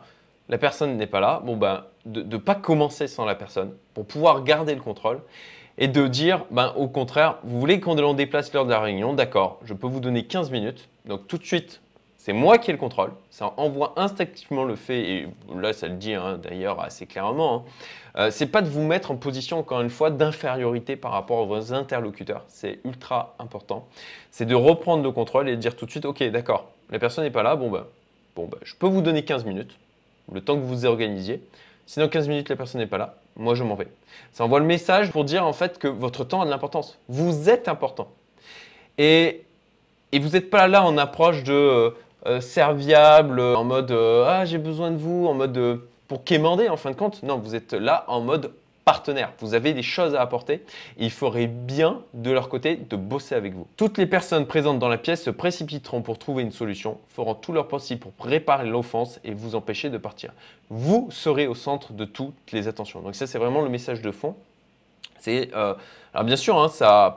la 0.50 0.58
personne 0.58 0.98
n'est 0.98 1.08
pas 1.08 1.20
là. 1.20 1.42
Bon 1.44 1.58
ben 1.58 1.86
de 2.06 2.22
ne 2.22 2.38
pas 2.38 2.56
commencer 2.56 3.08
sans 3.08 3.26
la 3.26 3.36
personne 3.36 3.74
pour 3.94 4.06
pouvoir 4.06 4.44
garder 4.44 4.76
le 4.76 4.82
contrôle 4.82 5.22
et 5.78 5.88
de 5.88 6.08
dire 6.08 6.46
ben 6.52 6.74
au 6.78 6.88
contraire, 6.88 7.38
vous 7.44 7.60
voulez 7.60 7.80
qu'on 7.80 8.14
déplace 8.14 8.54
l'heure 8.54 8.66
de 8.66 8.72
la 8.72 8.80
réunion, 8.80 9.14
d'accord, 9.14 9.60
je 9.64 9.74
peux 9.74 9.88
vous 9.88 10.00
donner 10.00 10.26
15 10.26 10.52
minutes. 10.52 10.90
Donc 11.06 11.28
tout 11.28 11.38
de 11.38 11.46
suite, 11.46 11.82
C'est 12.24 12.34
moi 12.34 12.60
qui 12.60 12.70
ai 12.70 12.74
le 12.74 12.78
contrôle. 12.78 13.14
Ça 13.32 13.52
envoie 13.58 13.94
instinctivement 13.98 14.64
le 14.64 14.76
fait, 14.76 15.02
et 15.10 15.28
là 15.60 15.74
ça 15.74 15.88
le 15.88 15.96
dit 15.96 16.14
hein, 16.14 16.38
d'ailleurs 16.38 16.80
assez 16.80 17.08
clairement. 17.08 17.56
Hein. 17.56 17.64
Euh, 18.18 18.30
c'est 18.30 18.46
pas 18.46 18.62
de 18.62 18.70
vous 18.70 18.84
mettre 18.84 19.10
en 19.10 19.16
position, 19.16 19.58
encore 19.58 19.82
une 19.82 19.90
fois, 19.90 20.12
d'infériorité 20.12 20.96
par 20.96 21.14
rapport 21.14 21.40
à 21.40 21.46
vos 21.46 21.74
interlocuteurs. 21.74 22.44
C'est 22.48 22.78
ultra 22.86 23.34
important. 23.40 23.88
C'est 24.30 24.46
de 24.46 24.54
reprendre 24.54 25.02
le 25.02 25.10
contrôle 25.10 25.50
et 25.50 25.56
de 25.56 25.60
dire 25.60 25.76
tout 25.76 25.88
de 25.88 25.90
suite 25.90 26.06
Ok, 26.06 26.22
d'accord, 26.26 26.70
la 26.92 27.00
personne 27.00 27.24
n'est 27.24 27.32
pas 27.32 27.42
là, 27.42 27.56
bon 27.56 27.72
ben, 27.72 27.86
bon 28.36 28.46
ben, 28.46 28.60
je 28.62 28.76
peux 28.76 28.86
vous 28.86 29.02
donner 29.02 29.26
15 29.26 29.44
minutes, 29.46 29.76
le 30.32 30.42
temps 30.42 30.54
que 30.54 30.62
vous 30.62 30.68
vous 30.68 30.86
organisiez. 30.86 31.42
Si 31.88 32.00
dans 32.00 32.08
15 32.08 32.28
minutes 32.28 32.50
la 32.50 32.56
personne 32.56 32.82
n'est 32.82 32.88
pas 32.88 33.00
là, 33.00 33.16
moi 33.36 33.56
je 33.56 33.64
m'en 33.64 33.74
vais. 33.74 33.88
Ça 34.32 34.46
envoie 34.46 34.60
le 34.60 34.66
message 34.68 35.10
pour 35.12 35.24
dire 35.24 35.44
en 35.44 35.54
fait 35.54 35.80
que 35.80 35.88
votre 35.88 36.24
temps 36.24 36.44
a 36.44 36.46
de 36.46 36.52
l'importance. 36.52 37.00
Vous 37.10 37.50
êtes 37.50 37.68
important. 37.68 38.10
Et, 39.00 39.42
et 40.12 40.20
vous 40.20 40.30
n'êtes 40.30 40.52
pas 40.52 40.68
là 40.68 40.86
en 40.86 41.00
approche 41.00 41.44
de 41.44 41.52
euh, 41.52 41.90
serviable, 42.40 43.40
en 43.40 43.64
mode 43.64 43.92
euh, 43.92 44.26
ah 44.28 44.46
j'ai 44.46 44.58
besoin 44.58 44.92
de 44.92 44.98
vous, 44.98 45.28
en 45.28 45.34
mode 45.34 45.82
pour 46.08 46.24
quémander 46.24 46.70
en 46.70 46.78
fin 46.78 46.92
de 46.92 46.96
compte. 46.96 47.24
Non, 47.24 47.38
vous 47.38 47.56
êtes 47.56 47.74
là 47.74 48.06
en 48.08 48.22
mode 48.22 48.52
partenaire. 48.86 49.32
Vous 49.40 49.54
avez 49.54 49.74
des 49.74 49.84
choses 49.84 50.16
à 50.16 50.22
apporter 50.22 50.56
et 50.98 51.06
il 51.06 51.12
faudrait 51.12 51.48
bien 51.48 52.02
de 52.14 52.32
leur 52.32 52.50
côté 52.50 52.76
de 52.76 52.96
bosser 52.96 53.36
avec 53.36 53.54
vous. 53.54 53.68
Toutes 53.78 53.98
les 53.98 54.06
personnes 54.06 54.46
présentes 54.46 54.80
dans 54.80 54.90
la 54.90 54.98
pièce 54.98 55.24
se 55.24 55.30
précipiteront 55.30 56.02
pour 56.02 56.18
trouver 56.18 56.44
une 56.44 56.52
solution, 56.52 56.98
feront 57.10 57.36
tout 57.36 57.54
leur 57.54 57.68
possible 57.68 58.02
pour 58.02 58.14
réparer 58.26 58.68
l'offense 58.68 59.20
et 59.24 59.34
vous 59.34 59.56
empêcher 59.56 59.90
de 59.90 59.98
partir. 59.98 60.34
Vous 60.70 61.08
serez 61.12 61.48
au 61.48 61.56
centre 61.56 61.94
de 61.94 62.06
toutes 62.06 62.52
les 62.52 62.68
attentions. 62.68 63.02
Donc 63.02 63.16
ça 63.16 63.28
c'est 63.28 63.38
vraiment 63.38 63.62
le 63.62 63.70
message 63.70 64.02
de 64.02 64.12
fond. 64.12 64.36
C'est 65.22 65.50
euh, 65.56 65.76
alors 66.14 66.26
bien 66.26 66.36
sûr, 66.36 66.60
hein, 66.60 66.68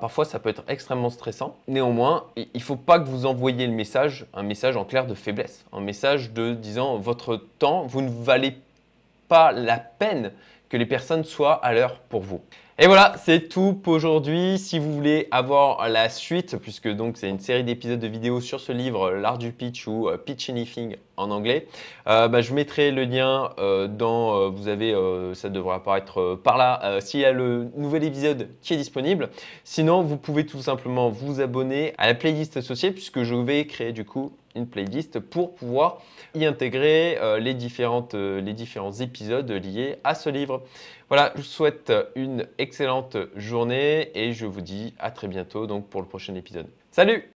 parfois 0.01 0.25
ça 0.25 0.39
peut 0.39 0.51
être 0.51 0.63
extrêmement 0.69 1.11
stressant. 1.11 1.57
Néanmoins, 1.67 2.27
il 2.37 2.49
ne 2.55 2.61
faut 2.61 2.77
pas 2.77 3.01
que 3.01 3.09
vous 3.09 3.27
envoyiez 3.27 3.67
le 3.67 3.73
message, 3.73 4.27
un 4.35 4.45
message 4.45 4.77
en 4.77 4.85
clair 4.85 5.07
de 5.07 5.15
faiblesse, 5.15 5.65
un 5.73 5.81
message 5.81 6.33
de 6.33 6.55
disant 6.55 6.97
votre 6.99 7.37
temps, 7.59 7.87
vous 7.87 8.03
ne 8.03 8.11
valez 8.11 8.57
pas 9.29 9.51
la 9.51 9.79
peine 9.79 10.33
que 10.69 10.77
les 10.77 10.87
personnes 10.87 11.25
soient 11.25 11.55
à 11.55 11.73
l'heure 11.73 11.99
pour 12.09 12.21
vous. 12.21 12.41
Et 12.79 12.87
voilà, 12.87 13.15
c'est 13.23 13.49
tout 13.49 13.73
pour 13.73 13.93
aujourd'hui. 13.93 14.59
Si 14.59 14.81
vous 14.81 14.93
voulez 14.93 15.29
avoir 15.31 15.89
la 15.89 16.09
suite, 16.09 16.57
puisque 16.59 16.89
donc 16.89 17.17
c'est 17.17 17.29
une 17.29 17.39
série 17.39 17.63
d'épisodes 17.63 18.01
de 18.01 18.09
vidéos 18.09 18.41
sur 18.41 18.59
ce 18.59 18.73
livre, 18.73 19.13
L'art 19.13 19.39
du 19.39 19.53
pitch 19.53 19.87
ou 19.87 20.09
euh, 20.09 20.17
Pitch 20.17 20.51
Anything 20.51 20.97
en 21.17 21.31
anglais, 21.31 21.67
euh, 22.07 22.29
bah, 22.29 22.41
je 22.41 22.55
mettrai 22.55 22.91
le 22.91 23.05
lien 23.05 23.51
euh, 23.59 23.89
dans, 23.89 24.51
vous 24.51 24.69
avez, 24.69 24.95
ça 25.35 25.49
devrait 25.49 25.77
apparaître 25.77 26.39
par 26.43 26.57
là, 26.57 27.01
s'il 27.01 27.21
y 27.21 27.25
a 27.25 27.33
le 27.33 27.69
nouvel 27.77 28.05
épisode 28.05 28.49
qui 28.63 28.75
est 28.75 28.79
disponible. 28.79 29.31
Sinon, 29.65 30.03
vous 30.03 30.17
pouvez 30.17 30.47
tout 30.47 30.61
simplement 30.61 31.09
vous 31.09 31.41
abonner 31.41 31.95
à 31.99 32.07
la 32.07 32.15
playlist 32.15 32.57
associée, 32.57 32.91
puisque 32.91 33.23
je 33.23 33.35
vais 33.35 33.67
créer 33.67 33.93
du 33.93 34.05
coup 34.05 34.33
une 34.55 34.67
playlist 34.67 35.19
pour 35.19 35.55
pouvoir 35.55 36.01
y 36.35 36.45
intégrer 36.45 37.19
euh, 37.21 37.39
les, 37.39 37.57
euh, 38.15 38.41
les 38.41 38.53
différents 38.53 38.93
épisodes 38.93 39.51
liés 39.51 39.97
à 40.05 40.15
ce 40.15 40.31
livre. 40.31 40.63
Voilà, 41.09 41.33
je 41.35 41.41
vous 41.41 41.47
souhaite 41.47 41.93
une 42.15 42.47
excellente 42.59 43.17
journée 43.37 44.11
et 44.15 44.33
je 44.33 44.47
vous 44.47 44.61
dis 44.61 44.95
à 44.99 45.11
très 45.11 45.29
bientôt 45.29 45.67
donc 45.67 45.89
pour 45.89 46.01
le 46.01 46.09
prochain 46.09 46.35
épisode. 46.35 46.67
Salut 46.91 47.31